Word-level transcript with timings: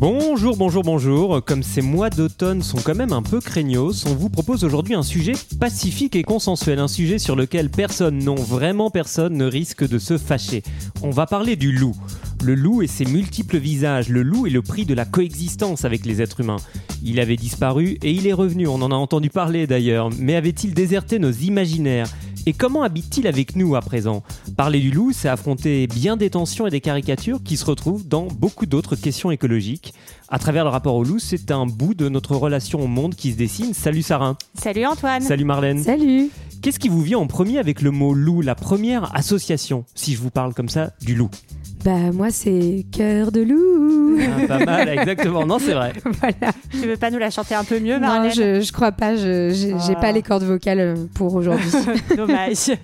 Bonjour, 0.00 0.56
bonjour, 0.56 0.82
bonjour. 0.82 1.44
Comme 1.44 1.62
ces 1.62 1.82
mois 1.82 2.08
d'automne 2.08 2.62
sont 2.62 2.78
quand 2.78 2.94
même 2.94 3.12
un 3.12 3.20
peu 3.20 3.38
craignos, 3.38 4.06
on 4.06 4.14
vous 4.14 4.30
propose 4.30 4.64
aujourd'hui 4.64 4.94
un 4.94 5.02
sujet 5.02 5.34
pacifique 5.58 6.16
et 6.16 6.22
consensuel, 6.22 6.78
un 6.78 6.88
sujet 6.88 7.18
sur 7.18 7.36
lequel 7.36 7.68
personne, 7.68 8.24
non 8.24 8.34
vraiment 8.34 8.88
personne, 8.88 9.36
ne 9.36 9.44
risque 9.44 9.86
de 9.86 9.98
se 9.98 10.16
fâcher. 10.16 10.62
On 11.02 11.10
va 11.10 11.26
parler 11.26 11.54
du 11.54 11.70
loup. 11.70 11.94
Le 12.42 12.54
loup 12.54 12.80
et 12.80 12.86
ses 12.86 13.04
multiples 13.04 13.58
visages, 13.58 14.08
le 14.08 14.22
loup 14.22 14.46
est 14.46 14.50
le 14.50 14.62
prix 14.62 14.86
de 14.86 14.94
la 14.94 15.04
coexistence 15.04 15.84
avec 15.84 16.06
les 16.06 16.22
êtres 16.22 16.40
humains. 16.40 16.56
Il 17.02 17.20
avait 17.20 17.36
disparu 17.36 17.98
et 18.02 18.10
il 18.10 18.26
est 18.26 18.32
revenu, 18.32 18.68
on 18.68 18.80
en 18.80 18.92
a 18.92 18.94
entendu 18.94 19.28
parler 19.28 19.66
d'ailleurs, 19.66 20.08
mais 20.18 20.34
avait-il 20.34 20.72
déserté 20.72 21.18
nos 21.18 21.30
imaginaires? 21.30 22.08
Et 22.46 22.52
comment 22.52 22.82
habite-t-il 22.82 23.26
avec 23.26 23.56
nous 23.56 23.76
à 23.76 23.80
présent? 23.80 24.22
Parler 24.56 24.80
du 24.80 24.90
loup, 24.90 25.12
c'est 25.12 25.28
affronter 25.28 25.86
bien 25.86 26.16
des 26.16 26.30
tensions 26.30 26.66
et 26.66 26.70
des 26.70 26.80
caricatures 26.80 27.42
qui 27.42 27.56
se 27.56 27.64
retrouvent 27.64 28.06
dans 28.06 28.26
beaucoup 28.26 28.66
d'autres 28.66 28.96
questions 28.96 29.30
écologiques. 29.30 29.94
À 30.28 30.38
travers 30.38 30.64
le 30.64 30.70
rapport 30.70 30.94
au 30.94 31.04
loup, 31.04 31.18
c'est 31.18 31.50
un 31.50 31.66
bout 31.66 31.94
de 31.94 32.08
notre 32.08 32.36
relation 32.36 32.80
au 32.82 32.86
monde 32.86 33.14
qui 33.14 33.32
se 33.32 33.36
dessine. 33.36 33.74
Salut 33.74 34.02
Sarin. 34.02 34.36
Salut 34.54 34.86
Antoine. 34.86 35.22
Salut 35.22 35.44
Marlène. 35.44 35.82
Salut. 35.82 36.30
Qu'est-ce 36.62 36.78
qui 36.78 36.88
vous 36.88 37.02
vient 37.02 37.18
en 37.18 37.26
premier 37.26 37.58
avec 37.58 37.82
le 37.82 37.90
mot 37.90 38.14
loup, 38.14 38.42
la 38.42 38.54
première 38.54 39.14
association, 39.14 39.84
si 39.94 40.14
je 40.14 40.20
vous 40.20 40.30
parle 40.30 40.54
comme 40.54 40.68
ça, 40.68 40.92
du 41.00 41.14
loup? 41.14 41.30
Bah 41.84 42.12
moi 42.12 42.30
c'est 42.30 42.84
cœur 42.92 43.32
de 43.32 43.40
loup. 43.40 44.18
Ah, 44.20 44.46
Pas 44.46 44.64
mal, 44.66 44.88
exactement. 44.90 45.46
Non, 45.46 45.58
c'est 45.58 45.72
vrai. 45.72 45.92
voilà. 46.04 46.52
Tu 46.70 46.78
veux 46.86 46.96
pas 46.98 47.10
nous 47.10 47.18
la 47.18 47.30
chanter 47.30 47.54
un 47.54 47.64
peu 47.64 47.78
mieux, 47.80 47.94
Non, 47.94 48.00
Marlène 48.00 48.32
je, 48.34 48.60
je 48.60 48.72
crois 48.72 48.92
pas. 48.92 49.16
je- 49.16 49.50
J'ai 49.54 49.72
Ah. 49.96 50.00
pas 50.00 50.12
les 50.12 50.20
cordes 50.22 50.42
vocales 50.42 50.80
euh, 50.80 50.94
pour 51.14 51.34
aujourd'hui. 51.34 51.70
Dommage. 52.16 52.72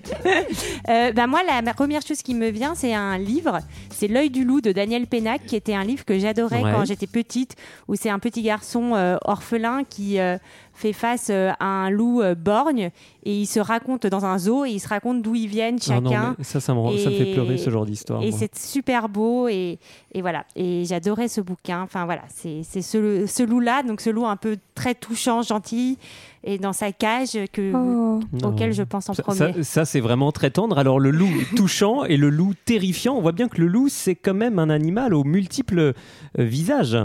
Euh, 0.88 1.10
bah 1.12 1.26
moi, 1.26 1.40
la 1.46 1.62
ma 1.62 1.74
première 1.74 2.00
chose 2.06 2.22
qui 2.22 2.32
me 2.34 2.48
vient, 2.48 2.74
c'est 2.76 2.94
un 2.94 3.18
livre. 3.18 3.58
C'est 3.90 4.06
L'œil 4.06 4.30
du 4.30 4.44
loup 4.44 4.60
de 4.60 4.70
Daniel 4.70 5.06
Pénac, 5.08 5.44
qui 5.44 5.56
était 5.56 5.74
un 5.74 5.82
livre 5.82 6.04
que 6.04 6.16
j'adorais 6.18 6.62
Ouais. 6.62 6.72
quand 6.72 6.84
j'étais 6.84 7.08
petite, 7.08 7.56
où 7.88 7.96
c'est 7.96 8.08
un 8.10 8.20
petit 8.20 8.42
garçon 8.42 8.92
euh, 8.94 9.16
orphelin 9.24 9.82
qui 9.88 10.20
euh, 10.20 10.36
fait 10.76 10.92
face 10.92 11.28
euh, 11.30 11.50
à 11.58 11.66
un 11.66 11.90
loup 11.90 12.22
euh, 12.22 12.34
borgne 12.34 12.90
et 13.24 13.34
il 13.40 13.46
se 13.46 13.58
raconte 13.58 14.06
dans 14.06 14.24
un 14.24 14.38
zoo 14.38 14.64
et 14.64 14.70
il 14.70 14.78
se 14.78 14.88
raconte 14.88 15.22
d'où 15.22 15.34
ils 15.34 15.48
viennent 15.48 15.78
Ah 15.90 16.00
non, 16.00 16.10
chacun. 16.10 16.36
ça, 16.42 16.60
ça 16.60 16.74
me, 16.74 16.78
rend- 16.78 16.96
ça 16.98 17.10
me 17.10 17.14
fait 17.16 17.32
pleurer 17.32 17.58
ce 17.58 17.70
genre 17.70 17.86
d'histoire. 17.86 18.22
Et 18.22 18.30
c'est 18.30 18.56
super 18.56 19.08
beau 19.08 19.48
et, 19.48 19.78
et 20.14 20.20
voilà. 20.20 20.44
Et 20.54 20.84
j'adorais 20.84 21.28
ce 21.28 21.40
bouquin. 21.40 21.82
Enfin 21.82 22.04
voilà, 22.04 22.22
c'est 22.28 22.60
c'est 22.62 22.82
ce, 22.82 23.24
ce 23.26 23.42
loup-là, 23.42 23.82
donc 23.82 24.00
ce 24.00 24.10
loup 24.10 24.26
un 24.26 24.36
peu 24.36 24.58
très 24.74 24.94
touchant, 24.94 25.42
gentil, 25.42 25.98
et 26.44 26.58
dans 26.58 26.72
sa 26.72 26.92
cage 26.92 27.36
que, 27.52 27.72
Oh. 27.74 28.20
Auquel 28.44 28.72
je 28.72 28.82
pense 28.82 29.08
en 29.08 29.14
Ça- 29.14 29.22
premier. 29.22 29.38
Ça, 29.38 29.62
ça, 29.62 29.84
c'est 29.84 30.00
vraiment 30.00 30.30
très 30.32 30.50
tendre. 30.50 30.78
Alors 30.78 31.00
le 31.00 31.10
loup 31.10 31.28
touchant 31.56 32.04
et 32.04 32.16
le 32.16 32.30
loup 32.30 32.52
terrifiant, 32.64 33.14
on 33.16 33.20
voit 33.22 33.32
bien 33.32 33.48
que 33.48 33.60
le 33.60 33.66
loup 33.66 33.88
c'est 33.88 34.14
quand 34.14 34.34
même 34.34 34.58
un 34.58 34.70
animal 34.70 35.14
aux 35.14 35.24
multiples 35.24 35.78
euh, 35.80 35.92
visages. 36.38 36.96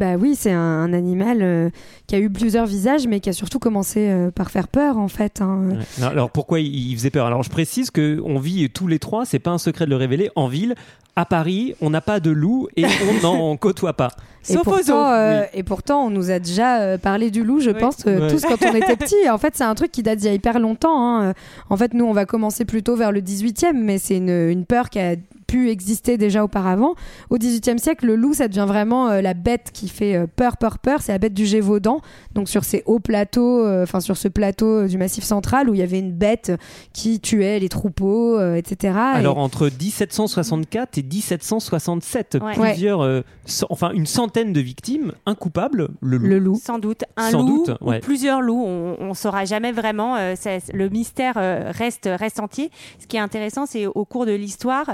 Bah 0.00 0.16
oui, 0.18 0.34
c'est 0.34 0.50
un, 0.52 0.58
un 0.58 0.92
animal 0.94 1.38
euh, 1.42 1.68
qui 2.06 2.14
a 2.16 2.18
eu 2.18 2.30
plusieurs 2.30 2.64
visages, 2.66 3.06
mais 3.06 3.20
qui 3.20 3.28
a 3.28 3.32
surtout 3.34 3.58
commencé 3.58 4.08
euh, 4.08 4.30
par 4.30 4.50
faire 4.50 4.66
peur 4.66 4.96
en 4.98 5.08
fait. 5.08 5.40
hein. 5.42 5.60
Ouais. 6.00 6.04
Alors 6.06 6.30
pourquoi 6.30 6.58
il, 6.60 6.74
il 6.90 6.96
faisait 6.96 7.10
peur? 7.10 7.26
Alors 7.26 7.42
je 7.42 7.50
précise 7.50 7.90
que 7.90 8.18
on 8.24 8.38
vit 8.38 8.70
tous 8.70 8.86
les 8.86 8.98
trois, 8.98 9.26
c'est 9.26 9.38
pas 9.38 9.50
un 9.50 9.58
secret 9.58 9.84
de 9.84 9.90
le 9.90 9.96
révéler, 9.96 10.30
en 10.36 10.48
ville. 10.48 10.74
À 11.16 11.26
Paris, 11.26 11.74
on 11.82 11.90
n'a 11.90 12.00
pas 12.00 12.18
de 12.20 12.30
loup 12.30 12.68
et 12.76 12.84
on 13.08 13.14
n'en 13.22 13.56
côtoie 13.58 13.92
pas. 13.92 14.08
Et 14.48 14.54
Sauf 14.54 14.62
pourtant, 14.64 15.10
euh, 15.12 15.42
et 15.52 15.62
pourtant, 15.64 16.06
on 16.06 16.10
nous 16.10 16.30
a 16.30 16.38
déjà 16.38 16.80
euh, 16.80 16.96
parlé 16.98 17.30
du 17.30 17.44
loup, 17.44 17.60
je 17.60 17.70
Oui. 17.70 17.78
pense, 17.78 18.06
euh, 18.06 18.20
Ouais. 18.20 18.30
tous 18.30 18.42
quand 18.42 18.56
on 18.64 18.74
était 18.74 18.96
petits. 18.96 19.28
En 19.28 19.36
fait, 19.36 19.54
c'est 19.54 19.64
un 19.64 19.74
truc 19.74 19.92
qui 19.92 20.02
date 20.02 20.18
d'il 20.20 20.28
y 20.28 20.30
a 20.30 20.32
hyper 20.34 20.58
longtemps. 20.60 21.20
hein. 21.20 21.34
En 21.68 21.76
fait, 21.76 21.92
nous, 21.92 22.06
on 22.06 22.12
va 22.14 22.24
commencer 22.24 22.64
plutôt 22.64 22.96
vers 22.96 23.12
le 23.12 23.20
18e, 23.20 23.74
mais 23.74 23.98
c'est 23.98 24.16
une, 24.16 24.30
une 24.30 24.64
peur 24.64 24.88
qui 24.88 24.98
a 24.98 25.16
pu 25.50 25.68
exister 25.70 26.16
déjà 26.16 26.44
auparavant. 26.44 26.94
Au 27.28 27.36
18e 27.36 27.78
siècle, 27.78 28.06
le 28.06 28.14
loup, 28.14 28.34
ça 28.34 28.46
devient 28.46 28.66
vraiment 28.68 29.08
euh, 29.08 29.20
la 29.20 29.34
bête 29.34 29.70
qui 29.72 29.88
fait 29.88 30.14
euh, 30.14 30.26
peur, 30.28 30.56
peur, 30.58 30.78
peur. 30.78 31.00
C'est 31.02 31.10
la 31.10 31.18
bête 31.18 31.34
du 31.34 31.44
Gévaudan, 31.44 32.00
donc 32.34 32.48
sur 32.48 32.62
ces 32.62 32.84
hauts 32.86 33.00
plateaux, 33.00 33.64
euh, 33.66 33.82
enfin 33.82 33.98
sur 34.00 34.16
ce 34.16 34.28
plateau 34.28 34.86
du 34.86 34.96
Massif 34.96 35.24
central 35.24 35.68
où 35.68 35.74
il 35.74 35.80
y 35.80 35.82
avait 35.82 35.98
une 35.98 36.12
bête 36.12 36.52
qui 36.92 37.18
tuait 37.18 37.58
les 37.58 37.68
troupeaux, 37.68 38.38
euh, 38.38 38.54
etc. 38.54 38.94
Alors 38.96 39.38
Et- 39.38 39.40
entre 39.40 39.68
1764 39.70 40.98
et 40.98 41.02
1767, 41.02 42.38
Ouais. 42.40 42.52
plusieurs, 42.54 43.00
euh, 43.02 43.22
enfin 43.70 43.90
une 43.92 44.06
centaine 44.06 44.52
de 44.52 44.60
victimes, 44.60 45.12
un 45.26 45.34
coupable, 45.34 45.88
le 46.00 46.16
loup. 46.16 46.26
le 46.26 46.38
loup. 46.38 46.60
Sans 46.62 46.78
doute. 46.78 47.02
Un 47.16 47.30
Sans 47.30 47.42
loup 47.42 47.64
doute, 47.66 47.76
ou 47.80 47.90
ouais. 47.90 47.98
plusieurs 48.00 48.40
loups. 48.40 48.64
On 48.64 49.08
ne 49.08 49.14
saura 49.14 49.44
jamais 49.44 49.72
vraiment. 49.72 50.16
euh, 50.16 50.34
le 50.72 50.88
mystère 50.88 51.34
euh, 51.36 51.70
reste, 51.74 52.08
reste 52.12 52.40
entier. 52.40 52.70
Ce 52.98 53.06
qui 53.06 53.16
est 53.16 53.20
intéressant, 53.20 53.66
c'est 53.66 53.86
au 53.86 54.04
cours 54.04 54.26
de 54.26 54.32
l'histoire, 54.32 54.86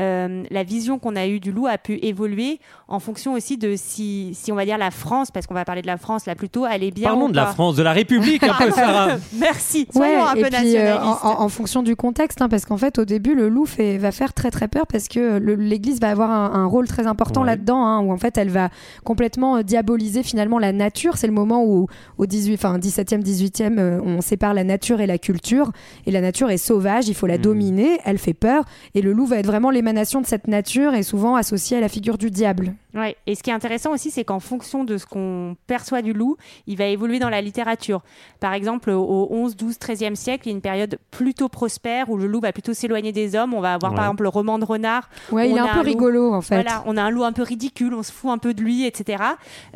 euh, 0.00 0.42
la 0.50 0.62
vision 0.64 0.98
qu'on 0.98 1.14
a 1.14 1.26
eue 1.26 1.38
du 1.40 1.52
loup 1.52 1.66
a 1.66 1.78
pu 1.78 1.98
évoluer 2.02 2.58
en 2.88 2.98
fonction 2.98 3.34
aussi 3.34 3.56
de 3.58 3.74
si, 3.76 4.30
si 4.34 4.50
on 4.50 4.54
va 4.56 4.64
dire 4.64 4.78
la 4.78 4.90
France, 4.90 5.30
parce 5.30 5.46
qu'on 5.46 5.54
va 5.54 5.64
parler 5.64 5.82
de 5.82 5.86
la 5.86 5.98
France 5.98 6.26
là 6.26 6.34
plutôt, 6.34 6.66
elle 6.66 6.82
est 6.82 6.90
bien 6.90 7.08
Parlons 7.10 7.26
ou 7.26 7.30
de 7.30 7.36
la. 7.36 7.46
France, 7.46 7.76
de 7.76 7.82
la 7.82 7.92
République 7.92 8.42
un 8.44 8.54
peu, 8.54 8.70
Sarah. 8.70 9.16
Merci. 9.38 9.86
Ouais, 9.94 10.16
un 10.16 10.34
et 10.34 10.42
peu 10.42 10.48
puis 10.48 10.76
euh, 10.76 10.96
en, 10.98 11.12
en- 11.22 11.40
en 11.42 11.48
fonction 11.48 11.82
du 11.82 11.94
contexte, 11.96 12.40
hein, 12.42 12.48
parce 12.48 12.64
qu'en 12.64 12.76
fait, 12.78 12.98
au 12.98 13.04
début, 13.04 13.34
le 13.34 13.48
loup 13.48 13.66
fait, 13.66 13.98
va 13.98 14.10
faire 14.12 14.32
très 14.32 14.50
très 14.50 14.68
peur 14.68 14.86
parce 14.86 15.06
que 15.08 15.38
l'Église 15.38 16.00
va 16.00 16.10
avoir 16.10 16.30
un, 16.30 16.52
un 16.54 16.66
rôle 16.66 16.88
très 16.88 17.06
important 17.06 17.40
Ouais. 17.42 17.46
là-dedans, 17.48 17.84
hein, 17.84 18.00
où 18.00 18.10
en 18.12 18.16
fait, 18.18 18.38
elle 18.38 18.50
va 18.50 18.70
complètement 19.04 19.56
euh, 19.58 19.62
diaboliser 19.62 20.22
finalement 20.22 20.58
la 20.58 20.72
nature. 20.72 21.16
C'est 21.16 21.26
le 21.26 21.32
moment 21.32 21.64
où, 21.64 21.86
au 22.18 22.26
18, 22.26 22.54
enfin, 22.54 22.78
17e, 22.78 23.22
18e, 23.22 23.78
euh, 23.78 24.00
on 24.04 24.20
sépare 24.20 24.54
la 24.54 24.64
nature 24.64 25.00
et 25.00 25.06
la 25.06 25.18
culture, 25.18 25.70
et 26.06 26.10
la 26.10 26.20
nature 26.20 26.50
est 26.50 26.56
sauvage, 26.58 27.08
il 27.08 27.14
faut 27.14 27.26
la 27.26 27.36
Mhm. 27.36 27.42
dominer, 27.42 27.98
elle 28.04 28.18
fait 28.18 28.34
peur, 28.34 28.64
et 28.94 29.02
le 29.02 29.12
loup 29.12 29.26
va 29.26 29.36
être 29.38 29.46
vraiment 29.46 29.70
l'émanation 29.90 30.20
de 30.20 30.26
cette 30.26 30.46
nature 30.46 30.94
et 30.94 31.02
souvent 31.02 31.34
associé 31.34 31.76
à 31.76 31.80
la 31.80 31.88
figure 31.88 32.16
du 32.16 32.30
diable. 32.30 32.74
Ouais. 32.94 33.16
Et 33.26 33.34
ce 33.34 33.42
qui 33.42 33.50
est 33.50 33.52
intéressant 33.52 33.92
aussi, 33.92 34.10
c'est 34.10 34.24
qu'en 34.24 34.40
fonction 34.40 34.84
de 34.84 34.96
ce 34.98 35.06
qu'on 35.06 35.56
perçoit 35.66 36.02
du 36.02 36.12
loup, 36.12 36.36
il 36.66 36.76
va 36.76 36.86
évoluer 36.86 37.18
dans 37.18 37.28
la 37.30 37.40
littérature. 37.40 38.02
Par 38.40 38.52
exemple, 38.54 38.90
au 38.90 39.28
11, 39.30 39.56
12, 39.56 39.76
13e 39.78 40.14
siècle, 40.16 40.46
il 40.46 40.50
y 40.50 40.52
a 40.52 40.56
une 40.56 40.60
période 40.62 40.98
plutôt 41.10 41.48
prospère 41.48 42.10
où 42.10 42.16
le 42.16 42.26
loup 42.26 42.40
va 42.40 42.52
plutôt 42.52 42.74
s'éloigner 42.74 43.12
des 43.12 43.36
hommes. 43.36 43.54
On 43.54 43.60
va 43.60 43.74
avoir 43.74 43.92
Ouais. 43.92 43.96
par 43.96 44.04
exemple 44.06 44.22
le 44.24 44.28
roman 44.28 44.58
de 44.58 44.64
renard. 44.64 45.08
Ouais, 45.30 45.48
il 45.48 45.52
On 45.52 45.56
est 45.56 45.60
a 45.60 45.64
un 45.64 45.66
peu 45.68 45.72
un 45.72 45.82
loup. 45.82 45.88
rigolo 45.88 46.32
en 46.32 46.40
fait. 46.40 46.54
Voilà, 46.56 46.82
on 46.86 46.96
a 46.96 47.02
un 47.02 47.10
loup 47.10 47.24
un 47.24 47.32
peu 47.32 47.42
ridicule, 47.42 47.94
on 47.94 48.02
se 48.02 48.12
fout 48.12 48.30
un 48.30 48.38
peu 48.38 48.54
de 48.54 48.62
lui, 48.62 48.84
etc. 48.86 49.22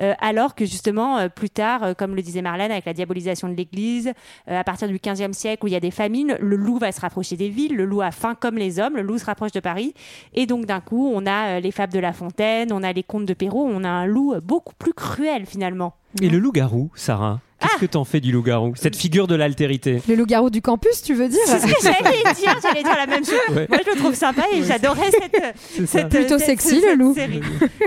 Euh, 0.01 0.15
alors 0.21 0.55
que 0.55 0.65
justement, 0.65 1.19
euh, 1.19 1.29
plus 1.29 1.51
tard, 1.51 1.83
euh, 1.85 1.95
comme 1.95 2.15
le 2.17 2.23
disait 2.23 2.43
Marlène, 2.43 2.73
avec 2.73 2.85
la 2.85 2.93
diabolisation 2.95 3.49
de 3.49 3.55
l'Église, 3.55 4.13
euh, 4.49 4.59
à 4.59 4.65
partir 4.65 4.89
du 4.89 4.99
15e 4.99 5.33
siècle 5.33 5.65
où 5.65 5.69
il 5.69 5.73
y 5.73 5.77
a 5.77 5.81
des 5.81 5.91
famines, 5.93 6.37
le 6.41 6.57
loup 6.57 6.79
va 6.79 6.91
se 6.93 7.01
rapprocher 7.01 7.37
des 7.37 7.49
villes, 7.49 7.77
le 7.77 7.85
loup 7.85 8.01
a 8.03 8.11
faim 8.11 8.35
comme 8.39 8.57
les 8.57 8.81
hommes, 8.81 8.97
le 8.97 9.03
loup 9.03 9.19
se 9.19 9.25
rapproche 9.25 9.53
de 9.53 9.61
Paris. 9.61 9.95
Et 10.35 10.47
donc 10.47 10.67
d'un 10.67 10.81
coup, 10.81 11.11
on 11.15 11.27
a 11.27 11.57
euh, 11.57 11.61
les 11.61 11.71
fables 11.71 11.93
de 11.93 12.01
La 12.01 12.13
Fontaine, 12.13 12.73
on 12.73 12.83
a 12.83 12.93
les 12.93 13.04
contes 13.07 13.27
de 13.27 13.35
Perrault, 13.35 13.69
on 13.71 13.85
a 13.85 13.89
un 13.89 14.07
loup 14.07 14.35
beaucoup 14.43 14.75
plus 14.75 14.93
cruel 14.93 15.47
finalement. 15.47 15.95
Et 16.21 16.29
le 16.29 16.39
loup-garou, 16.39 16.91
Sarah? 16.95 17.41
Qu'est-ce 17.65 17.81
que 17.81 17.87
t'en 17.87 18.05
fais 18.05 18.21
du 18.21 18.31
loup-garou 18.33 18.75
Cette 18.77 18.97
figure 18.97 19.27
de 19.27 19.35
l'altérité? 19.35 20.01
Le 20.09 20.15
loup-garou 20.15 20.51
du 20.51 20.63
campus, 20.63 21.03
tu 21.03 21.15
veux 21.15 21.29
dire? 21.29 21.41
C'est 21.47 21.59
ce 21.59 21.67
que 21.67 21.73
j'allais 21.83 22.35
dire, 22.35 22.57
j'allais 22.63 22.83
dire 22.83 22.97
la 22.97 23.07
même 23.07 23.25
chose. 23.25 23.35
Ouais. 23.57 23.67
Moi, 23.69 23.79
je 23.85 23.91
le 23.93 23.97
trouve 23.99 24.15
sympa 24.15 24.43
et 24.53 24.63
j'adorais 24.63 25.11
cette, 25.11 25.87
cette- 25.89 26.09
Plutôt 26.09 26.39
cette- 26.39 26.47
sexy, 26.47 26.81
cette 26.81 26.91
le 26.91 26.95
loup. 26.95 27.15
série. 27.15 27.41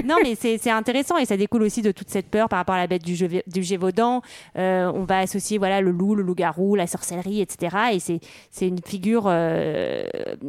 non, 0.05 0.15
mais 0.23 0.35
c'est 0.39 0.57
c'est 0.57 0.71
intéressant 0.71 1.17
et 1.17 1.25
ça 1.25 1.37
découle 1.37 1.63
aussi 1.63 1.81
de 1.81 1.91
toute 1.91 2.09
cette 2.09 2.27
peur 2.27 2.49
par 2.49 2.59
rapport 2.59 2.75
à 2.75 2.79
la 2.79 2.87
bête 2.87 3.03
du, 3.03 3.13
Gév- 3.13 3.43
du 3.47 3.63
Gévaudan. 3.63 4.21
Euh, 4.57 4.91
on 4.93 5.03
va 5.03 5.19
associer 5.19 5.57
voilà 5.57 5.81
le 5.81 5.91
loup, 5.91 6.15
le 6.15 6.23
loup-garou, 6.23 6.75
la 6.75 6.87
sorcellerie, 6.87 7.41
etc. 7.41 7.75
Et 7.93 7.99
c'est 7.99 8.19
c'est 8.51 8.67
une 8.67 8.79
figure 8.85 9.23
euh, 9.27 10.03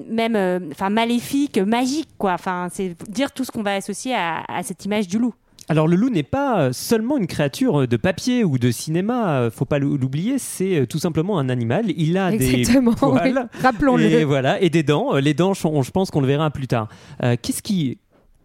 même 0.09 0.37
euh, 0.37 0.59
enfin 0.73 0.91
maléfique, 0.91 1.59
magique 1.59 2.09
quoi. 2.19 2.33
Enfin, 2.33 2.69
c'est 2.73 2.95
dire 3.09 3.33
tout 3.33 3.45
ce 3.45 3.51
qu'on 3.51 3.63
va 3.63 3.75
associer 3.75 4.15
à, 4.15 4.43
à 4.49 4.63
cette 4.63 4.85
image 4.85 5.09
du 5.09 5.19
loup. 5.19 5.35
Alors 5.71 5.87
le 5.87 5.97
loup 5.97 6.09
n'est 6.09 6.23
pas 6.23 6.73
seulement 6.73 7.19
une 7.19 7.27
créature 7.27 7.87
de 7.87 7.97
papier 7.99 8.43
ou 8.45 8.59
de 8.59 8.71
cinéma, 8.71 9.41
euh, 9.41 9.51
faut 9.51 9.67
pas 9.67 9.79
l'ou- 9.79 9.99
l'oublier, 9.99 10.39
c'est 10.39 10.81
euh, 10.81 10.87
tout 10.87 10.99
simplement 10.99 11.39
un 11.39 11.49
animal. 11.51 11.85
Il 11.97 12.17
a 12.17 12.33
Exactement. 12.33 12.93
des 12.93 12.97
poils 13.01 13.21
oui. 13.53 13.61
Rappelons-le. 13.63 14.05
et 14.05 14.25
voilà 14.25 14.61
et 14.63 14.71
des 14.71 14.83
dents. 14.83 15.15
Euh, 15.15 15.21
Les 15.21 15.35
dents, 15.35 15.53
je 15.55 15.91
pense 15.91 16.11
qu'on 16.11 16.21
le 16.23 16.27
verra 16.27 16.51
plus 16.51 16.69
tard. 16.69 16.89
Euh, 17.23 17.37
Qu'est-ce 17.41 17.63
qui 17.63 17.99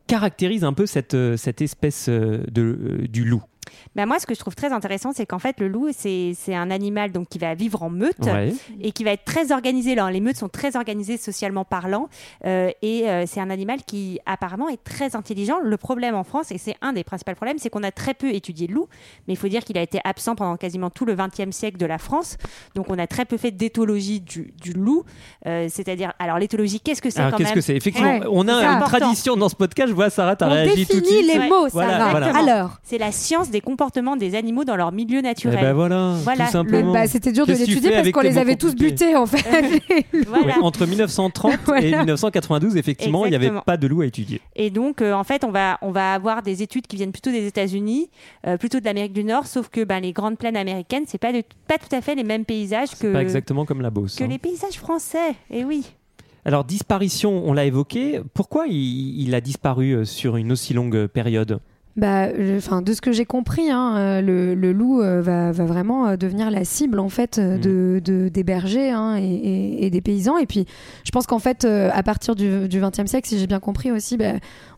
caractérise 0.08 0.64
un 0.66 0.74
peu 0.74 0.86
cette, 0.86 1.16
cette 1.38 1.62
espèce 1.62 2.10
de, 2.10 3.08
du 3.10 3.24
loup? 3.24 3.42
Ben 3.96 4.06
moi, 4.06 4.20
ce 4.20 4.25
que 4.25 4.34
je 4.34 4.40
trouve 4.40 4.56
très 4.56 4.72
intéressant, 4.72 5.12
c'est 5.14 5.25
qu'en 5.25 5.40
fait, 5.40 5.60
le 5.60 5.68
loup, 5.68 5.90
c'est 5.92 6.34
c'est 6.36 6.56
un 6.56 6.72
animal 6.72 7.12
donc 7.12 7.28
qui 7.30 7.40
va 7.40 7.54
vivre 7.56 7.84
en 7.84 7.90
meute 7.90 8.18
Ouais. 8.25 8.54
et 8.81 8.92
qui 8.92 9.04
va 9.04 9.12
être 9.12 9.25
très 9.25 9.52
organisé. 9.52 9.96
Là, 9.96 10.10
les 10.12 10.22
meutes 10.22 10.38
sont 10.38 10.50
très 10.50 10.75
organisées 10.75 11.18
socialement 11.18 11.66
parlant, 11.66 12.10
euh, 12.46 12.70
et 12.81 13.10
euh, 13.10 13.25
c'est 13.28 13.40
un 13.40 13.50
animal 13.50 13.80
qui 13.86 14.20
apparemment 14.25 14.70
est 14.70 14.84
très 14.84 15.16
intelligent. 15.16 15.58
Le 15.64 15.78
problème 15.78 16.16
en 16.16 16.24
France, 16.24 16.52
et 16.52 16.58
c'est 16.58 16.75
un 16.81 16.94
des 16.94 17.04
principaux 17.04 17.34
problèmes, 17.36 17.58
c'est 17.60 17.70
qu'on 17.70 17.84
a 17.84 17.92
très 17.92 18.14
peu 18.14 18.30
étudié 18.34 18.68
le 18.68 18.74
loup, 18.75 18.88
mais 19.28 19.34
il 19.34 19.38
faut 19.38 19.48
dire 19.48 19.64
qu'il 19.64 19.78
a 19.78 19.81
été 19.81 20.00
absent 20.04 20.36
pendant 20.36 20.58
quasiment 20.58 20.90
tout 20.90 21.06
le 21.06 21.16
XXe 21.16 21.52
siècle 21.56 21.78
de 21.78 21.86
la 21.86 21.98
France, 21.98 22.38
donc 22.76 22.88
on 22.90 22.98
a 23.00 23.08
très 23.08 23.26
peu 23.26 23.38
fait 23.38 23.52
d'éthologie 23.52 24.19
du, 24.22 24.54
du 24.62 24.74
loup, 24.74 25.04
Euh, 25.46 25.68
c'est-à-dire, 25.69 26.14
alors 26.19 26.38
l'éthologie, 26.40 26.80
qu'est-ce 26.80 27.02
que 27.02 27.10
c'est 27.10 27.19
Alors 27.19 27.31
quand 27.31 27.38
qu'est-ce 27.38 27.50
même 27.50 27.56
que 27.56 27.62
c'est? 27.62 27.76
Effectivement, 27.76 28.18
Ouais, 28.19 28.26
on 28.30 28.48
a 28.48 28.54
une 28.54 28.66
important. 28.78 28.98
tradition 29.00 29.36
dans 29.36 29.50
ce 29.50 29.56
podcast. 29.56 29.90
Je 29.90 29.94
vois 29.94 30.10
Sarah, 30.10 30.36
t'as 30.36 30.48
On 30.48 30.52
réagi 30.52 30.86
tout 30.86 30.96
de 30.96 31.00
définit 31.02 31.24
suite. 31.24 31.34
les 31.34 31.40
Ouais. 31.40 31.50
mots, 31.50 31.68
Voilà, 31.72 31.98
Sarah. 31.98 32.12
voilà. 32.12 32.38
Alors, 32.38 32.78
C'est 32.84 32.98
la 32.98 33.12
science 33.12 33.50
des 33.50 33.62
comportements 33.63 34.15
des 34.15 34.36
animaux 34.36 34.63
dans 34.63 34.75
leur 34.75 34.92
milieu 34.92 35.19
Eh 35.19 35.21
naturel. 35.24 35.60
ben 35.62 35.74
voilà, 35.74 36.15
Voilà, 36.24 36.45
tout 36.45 36.51
simplement. 36.51 36.94
bah, 36.94 37.07
c'était 37.07 37.31
dur 37.31 37.45
de 37.48 37.54
l'étudier 37.54 37.92
parce 37.92 38.12
qu'on 38.12 38.21
les 38.21 38.38
avait 38.38 38.56
tous 38.56 38.75
butés 38.75 39.15
en 39.15 39.25
fait. 39.25 39.44
Voilà. 40.27 40.45
Oui, 40.57 40.63
entre 40.63 40.86
1930 40.86 41.54
et 41.54 41.57
Voilà. 41.65 41.98
1992, 42.00 42.77
effectivement, 42.77 43.25
il 43.25 43.30
n'y 43.30 43.36
avait 43.36 43.51
pas 43.65 43.77
de 43.77 43.88
loup 43.88 44.01
à 44.01 44.06
étudier. 44.06 44.42
Et 44.56 44.69
donc, 44.69 45.01
euh, 45.01 45.13
en 45.13 45.24
fait, 45.24 45.44
on 45.44 45.51
va, 45.51 45.77
on 45.81 45.92
va 45.92 46.13
avoir 46.13 46.44
des 46.44 46.62
études 46.63 46.88
qui 46.88 46.95
viennent 46.95 47.12
plutôt 47.12 47.31
des 47.31 47.45
États-Unis, 47.48 48.10
euh, 48.48 48.57
plutôt 48.57 48.80
de 48.80 48.86
l'Amérique 48.86 49.13
du 49.13 49.24
Nord, 49.24 49.48
sauf 49.48 49.69
que 49.69 49.83
ben, 49.83 50.00
les 50.01 50.12
grandes 50.13 50.38
plaines 50.38 50.57
américaines, 50.57 51.04
c'est 51.07 51.18
pas, 51.18 51.31
de- 51.33 51.44
pas 51.68 51.77
tout 51.77 51.94
à 51.95 52.01
fait 52.01 52.16
les 52.16 52.24
mêmes 52.24 52.45
paysages 52.45 52.92
que, 53.00 53.12
pas 53.12 53.21
exactement 53.21 53.66
comme 53.66 53.81
la 53.81 53.89
Beauce. 53.89 54.16
que 54.16 54.24
hein. 54.24 54.27
les 54.27 54.38
paysages 54.39 54.77
français. 54.80 55.36
Et 55.50 55.63
oui. 55.63 55.86
Alors, 56.45 56.66
disparition, 56.66 57.44
on 57.45 57.54
l'a 57.54 57.66
évoqué. 57.66 58.19
Pourquoi 58.33 58.68
il, 58.68 59.21
il 59.21 59.33
a 59.36 59.39
disparu 59.42 59.92
euh, 59.94 60.06
sur 60.06 60.36
une 60.38 60.51
aussi 60.51 60.74
longue 60.74 61.07
période? 61.07 61.59
Bah, 61.95 62.28
enfin, 62.57 62.81
de 62.81 62.92
ce 62.94 63.01
que 63.01 63.12
j'ai 63.12 63.25
compris, 63.25 63.69
hein, 63.69 63.95
euh, 63.98 64.22
le, 64.22 64.56
le 64.56 64.72
loup 64.74 65.01
euh, 65.04 65.22
va, 65.22 65.51
va 65.51 65.63
vraiment 65.66 66.07
euh, 66.07 66.16
devenir 66.18 66.50
la 66.50 66.66
cible 66.66 67.00
en 67.00 67.07
fait 67.10 67.38
euh, 67.38 67.60
de, 67.60 68.01
de- 68.04 68.30
des 68.30 68.44
bergers 68.44 68.90
hein, 68.90 69.16
et, 69.18 69.24
et- 69.24 69.86
et 69.86 69.90
des 69.92 70.01
paysans. 70.01 70.38
Et 70.40 70.48
puis, 70.48 70.66
je 71.06 71.12
pense 71.12 71.28
qu'en 71.28 71.38
fait, 71.38 71.66
à 71.66 72.01
partir 72.01 72.36
du 72.36 72.50
XXe 72.68 73.06
siècle, 73.06 73.28
si 73.28 73.38
j'ai 73.38 73.45
bien 73.45 73.60
compris 73.60 73.92
aussi, 73.92 74.18
bah, 74.18 74.34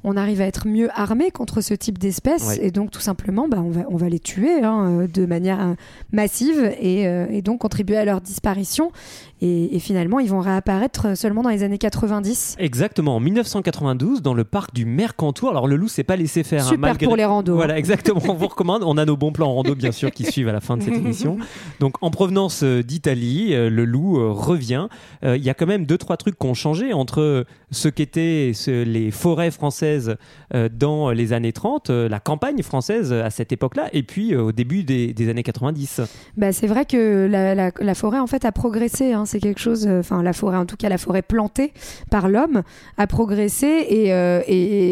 on 0.07 0.15
arrive 0.17 0.39
à 0.39 0.45
être 0.45 0.67
mieux 0.67 0.89
armé 0.93 1.31
contre 1.31 1.61
ce 1.61 1.73
type 1.73 1.97
d'espèces. 1.97 2.47
Ouais. 2.59 2.67
Et 2.67 2.71
donc, 2.71 2.91
tout 2.91 2.99
simplement, 3.01 3.47
bah, 3.47 3.57
on, 3.59 3.69
va, 3.71 3.81
on 3.89 3.97
va 3.97 4.07
les 4.07 4.19
tuer 4.19 4.63
hein, 4.63 5.01
euh, 5.01 5.07
de 5.07 5.25
manière 5.25 5.59
euh, 5.61 5.73
massive 6.13 6.71
et, 6.79 7.07
euh, 7.07 7.25
et 7.29 7.41
donc 7.41 7.59
contribuer 7.61 7.97
à 7.97 8.05
leur 8.05 8.21
disparition. 8.21 8.91
Et, 9.41 9.75
et 9.75 9.79
finalement, 9.79 10.19
ils 10.19 10.29
vont 10.29 10.39
réapparaître 10.39 11.17
seulement 11.17 11.41
dans 11.41 11.49
les 11.49 11.63
années 11.63 11.77
90. 11.77 12.55
Exactement, 12.59 13.17
en 13.17 13.19
1992, 13.19 14.21
dans 14.21 14.33
le 14.33 14.43
parc 14.45 14.73
du 14.73 14.85
Mercantour. 14.85 15.49
Alors, 15.49 15.67
le 15.67 15.75
loup 15.75 15.87
s'est 15.89 16.03
pas 16.03 16.15
laissé 16.15 16.43
faire. 16.43 16.61
hein, 16.61 16.69
Super 16.69 16.79
malgré- 16.79 17.05
pour 17.07 17.15
les 17.17 17.25
randos. 17.25 17.53
hein. 17.53 17.55
Voilà, 17.57 17.77
exactement. 17.77 18.21
On 18.29 18.33
vous 18.35 18.47
recommande. 18.47 18.83
On 18.85 18.97
a 18.97 19.05
nos 19.05 19.17
bons 19.17 19.31
plans 19.33 19.49
en 19.49 19.55
rando, 19.55 19.75
bien 19.75 19.91
sûr, 19.91 20.11
qui 20.11 20.23
suivent 20.31 20.47
à 20.47 20.53
la 20.53 20.61
fin 20.61 20.77
de 20.77 20.83
cette 20.83 20.93
émission. 20.95 21.37
Donc, 21.79 21.95
en 22.01 22.11
provenance 22.11 22.63
d'Italie, 22.63 23.49
le 23.53 23.85
loup 23.85 24.33
revient. 24.33 24.87
Euh, 25.23 25.35
Il 25.37 25.43
y 25.43 25.49
a 25.49 25.53
quand 25.53 25.65
même 25.67 25.85
deux, 25.85 25.97
trois 25.97 26.17
trucs 26.17 26.37
qui 26.39 26.45
ont 26.47 26.53
changé 26.53 26.93
entre 26.93 27.45
ce 27.71 27.89
qu'étaient 27.89 28.51
les 28.67 29.11
forêts 29.11 29.51
françaises 29.51 29.94
euh, 30.53 30.69
dans 30.71 31.12
les 31.12 31.33
années 31.33 31.53
30, 31.53 31.89
euh, 31.89 32.09
la 32.09 32.19
campagne 32.19 32.62
française 32.63 33.12
à 33.13 33.30
cette 33.30 33.51
époque-là, 33.51 33.89
et 33.94 34.03
puis 34.03 34.33
euh, 34.33 34.44
au 34.44 34.51
début 34.51 34.83
des, 34.83 35.13
des 35.13 35.30
années 35.30 35.44
90. 35.44 36.01
Bah, 36.38 36.51
c'est 36.51 36.68
vrai 36.68 36.86
que 36.86 37.27
la, 37.30 37.95
forêt 37.95 38.19
en 38.19 38.27
fait 38.27 38.45
a 38.45 38.51
progressé. 38.51 39.13
hein. 39.13 39.25
C'est 39.25 39.39
quelque 39.39 39.59
chose, 39.59 39.88
euh, 39.88 40.00
enfin 40.00 40.21
la 40.24 40.33
forêt, 40.33 40.57
en 40.57 40.65
tout 40.65 40.77
cas 40.77 40.89
la 40.89 40.97
forêt 40.97 41.21
plantée 41.21 41.74
par 42.12 42.30
l'homme 42.30 42.63
a 42.97 43.07
progressé 43.07 43.86
et, 43.89 44.13
euh, 44.13 44.42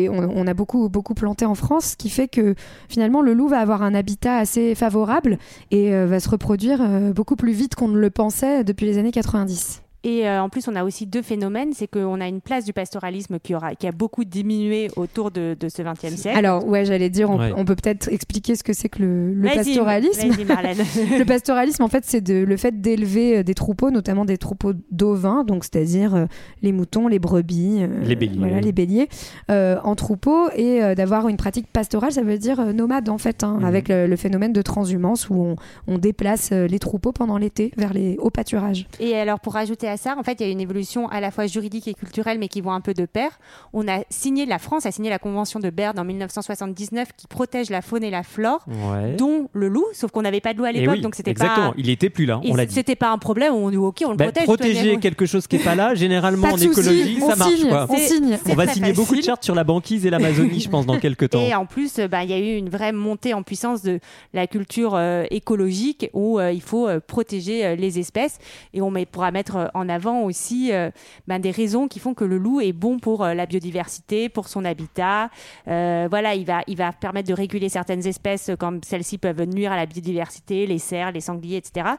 on, 0.10 0.48
a 0.48 0.54
beaucoup 0.54 0.90
beaucoup 0.90 1.14
planté 1.14 1.46
en 1.46 1.56
France, 1.56 1.92
ce 1.92 1.98
qui 1.98 2.10
fait 2.10 2.28
que 2.28 2.56
finalement 2.90 3.22
le 3.22 3.34
loup 3.34 3.48
va 3.48 3.60
avoir 3.60 3.84
un 3.84 3.94
habitat 3.94 4.38
assez 4.38 4.76
favorable 4.76 5.38
et 5.72 5.94
euh, 5.94 6.06
va 6.06 6.20
se 6.20 6.30
reproduire 6.30 6.80
euh, 6.82 7.14
beaucoup 7.14 7.36
plus 7.36 7.54
vite 7.54 7.76
qu'on 7.76 7.88
ne 7.88 7.98
le 7.98 8.10
pensait 8.10 8.64
depuis 8.64 8.86
les 8.86 8.98
années 8.98 9.12
90. 9.12 9.83
Et 10.04 10.28
euh, 10.28 10.42
en 10.42 10.50
plus, 10.50 10.68
on 10.68 10.76
a 10.76 10.84
aussi 10.84 11.06
deux 11.06 11.22
phénomènes. 11.22 11.72
C'est 11.74 11.88
qu'on 11.88 12.20
a 12.20 12.28
une 12.28 12.42
place 12.42 12.66
du 12.66 12.74
pastoralisme 12.74 13.40
qui, 13.40 13.56
aura, 13.56 13.76
qui 13.76 13.88
a 13.88 13.92
beaucoup 13.92 14.26
diminué 14.26 14.90
autour 14.96 15.32
de, 15.32 15.56
de 15.60 15.70
ce 15.70 15.82
XXe 15.82 16.16
siècle. 16.16 16.38
Alors 16.38 16.68
ouais, 16.68 16.86
j'allais 16.86 17.10
dire, 17.10 17.30
on, 17.30 17.40
Ouais. 17.40 17.52
on 17.56 17.66
peut 17.66 17.76
peut-être 17.76 18.10
expliquer 18.10 18.56
ce 18.56 18.64
que 18.64 18.74
c'est 18.74 18.90
que 18.90 19.02
le, 19.02 19.34
le 19.34 19.50
pastoralisme. 19.50 20.30
Le 21.18 21.24
pastoralisme, 21.26 21.84
en 21.84 21.88
fait, 21.88 22.04
c'est 22.06 22.22
de- 22.22 22.44
le 22.44 22.58
fait 22.58 22.82
d'élever 22.82 23.38
euh, 23.40 23.44
des 23.44 23.54
troupeaux, 23.54 23.92
notamment 23.92 24.26
des 24.26 24.38
troupeaux 24.38 24.74
d'ovins, 24.92 25.44
donc 25.44 25.64
c'est-à-dire 25.64 26.16
euh, 26.16 26.26
les 26.62 26.72
moutons, 26.72 27.08
les 27.08 27.20
brebis, 27.20 27.78
euh, 27.82 27.88
Les 28.04 28.16
béliers. 28.16 28.38
voilà, 28.38 28.62
les 28.62 28.72
béliers, 28.72 29.10
euh, 29.52 29.78
en 29.84 29.96
troupeaux 29.96 30.50
et 30.56 30.84
euh, 30.84 30.96
d'avoir 30.96 31.28
une 31.28 31.38
pratique 31.38 31.68
pastorale, 31.72 32.12
ça 32.12 32.22
veut 32.24 32.38
dire 32.38 32.60
euh, 32.60 32.74
nomade 32.74 33.10
en 33.10 33.18
fait, 33.18 33.44
hein, 33.44 33.58
Mhm. 33.60 33.66
avec 33.66 33.90
le, 33.90 34.08
le 34.08 34.16
phénomène 34.16 34.54
de 34.54 34.62
transhumance 34.62 35.30
où 35.30 35.36
on, 35.36 35.56
on 35.88 35.98
déplace 35.98 36.52
les 36.52 36.80
troupeaux 36.80 37.12
pendant 37.12 37.38
l'été 37.38 37.72
vers 37.78 37.94
les 37.94 38.18
hauts 38.20 38.30
pâturages. 38.30 38.88
Et 39.00 39.16
alors, 39.16 39.40
pour 39.40 39.54
rajouter 39.54 39.88
à 39.88 39.93
ça, 39.98 40.16
en 40.18 40.24
fait, 40.24 40.40
il 40.40 40.45
y 40.45 40.50
a 40.50 40.51
une 40.51 40.62
évolution 40.62 41.07
à 41.10 41.19
la 41.19 41.31
fois 41.31 41.48
juridique 41.48 41.88
et 41.88 41.94
culturelle, 41.94 42.40
mais 42.40 42.48
qui 42.48 42.62
vont 42.62 42.72
un 42.72 42.81
peu 42.81 42.94
de 42.94 43.06
pair. 43.06 43.31
On 43.74 43.88
a 43.88 44.00
signé, 44.10 44.45
la 44.45 44.60
France 44.60 44.86
a 44.86 44.92
signé 44.92 45.10
la 45.10 45.19
Convention 45.19 45.60
de 45.60 45.69
Berne 45.69 46.00
en 46.00 46.04
1979 46.06 47.10
qui 47.16 47.28
protège 47.28 47.69
la 47.69 47.81
faune 47.81 48.04
et 48.04 48.10
la 48.10 48.24
flore, 48.24 48.66
Ouais. 48.68 49.13
dont 49.16 49.50
le 49.54 49.68
loup, 49.68 49.86
sauf 49.94 50.12
qu'on 50.12 50.22
n'avait 50.22 50.42
pas 50.42 50.54
de 50.54 50.57
loup 50.60 50.66
à 50.66 50.69
Et 50.72 50.74
l'époque, 50.74 50.95
oui, 50.95 51.01
donc 51.01 51.16
c'était 51.16 51.31
exactement. 51.31 51.69
pas. 51.69 51.75
Il 51.78 51.90
était 51.90 52.10
plus 52.10 52.25
là, 52.25 52.40
on 52.44 52.56
l'a 52.56 52.66
dit. 52.66 52.74
C'était 52.74 52.95
pas 52.95 53.10
un 53.12 53.18
problème, 53.18 53.54
on 53.54 53.69
dit 53.69 53.78
ok, 53.78 54.04
on 54.06 54.12
le 54.12 54.18
Bah, 54.18 54.25
protège. 54.25 54.44
protéger 54.45 54.98
quelque 55.00 55.25
chose 55.25 55.48
qui 55.48 55.57
est 55.57 55.63
pas 55.63 55.75
là, 55.75 55.94
généralement 55.96 56.48
Pas 56.50 56.54
en 56.54 56.57
écologie, 56.57 57.19
on 57.22 57.30
ça 57.30 57.36
marche 57.36 57.56
signe, 57.56 57.69
quoi. 57.69 57.88
on 57.89 57.98
signe. 57.98 58.38
On 58.50 58.54
va 58.56 58.68
signer 58.68 58.94
beaucoup 58.94 59.16
de 59.16 59.22
chartes 59.22 59.44
sur 59.44 59.56
la 59.56 59.63
banquise 59.63 60.06
et 60.06 60.10
l'Amazonie, 60.10 60.60
je 60.60 60.69
pense, 60.69 60.86
dans 60.86 61.00
quelques 61.00 61.30
temps. 61.30 61.42
Et 61.42 61.54
en 61.56 61.66
plus, 61.66 62.00
bah, 62.10 62.24
il 62.24 62.30
y 62.30 62.34
a 62.34 62.39
eu 62.39 62.57
une 62.57 62.69
vraie 62.69 62.92
montée 62.92 63.34
en 63.34 63.44
puissance 63.44 63.81
de 63.84 64.00
la 64.34 64.48
culture 64.48 64.94
euh, 64.96 65.25
écologique 65.31 66.10
où 66.13 66.39
euh, 66.39 66.51
il 66.51 66.62
faut 66.62 66.88
euh, 66.88 67.00
protéger 67.06 67.66
euh, 67.66 67.75
les 67.75 68.00
espèces. 68.00 68.38
Et 68.74 68.81
on 68.81 68.92
met- 68.92 69.06
pourra 69.06 69.31
mettre 69.31 69.56
euh, 69.57 69.68
en 69.84 69.90
avant 69.90 70.22
aussi 70.22 70.72
euh, 70.72 70.90
ben, 71.28 71.40
des 71.40 71.52
raisons 71.52 71.88
qui 71.88 72.00
font 72.00 72.14
que 72.14 72.24
le 72.24 72.38
loup 72.38 72.62
est 72.62 72.74
bon 72.74 73.00
pour 73.00 73.24
euh, 73.24 73.34
la 73.34 73.46
biodiversité, 73.46 74.30
pour 74.30 74.48
son 74.48 74.66
habitat. 74.66 75.30
Euh, 75.68 76.08
voilà, 76.10 76.36
il 76.36 76.46
va, 76.46 76.62
il 76.68 76.78
va 76.78 76.92
permettre 76.92 77.28
de 77.28 77.34
réguler 77.34 77.70
certaines 77.70 78.06
espèces 78.08 78.52
quand 78.60 78.84
celles-ci 78.86 79.18
peuvent 79.18 79.44
nuire 79.44 79.72
à 79.72 79.76
la 79.76 79.86
biodiversité, 79.86 80.66
les 80.66 80.80
cerfs, 80.80 81.12
les 81.12 81.22
sangliers, 81.22 81.58
etc. 81.58 81.92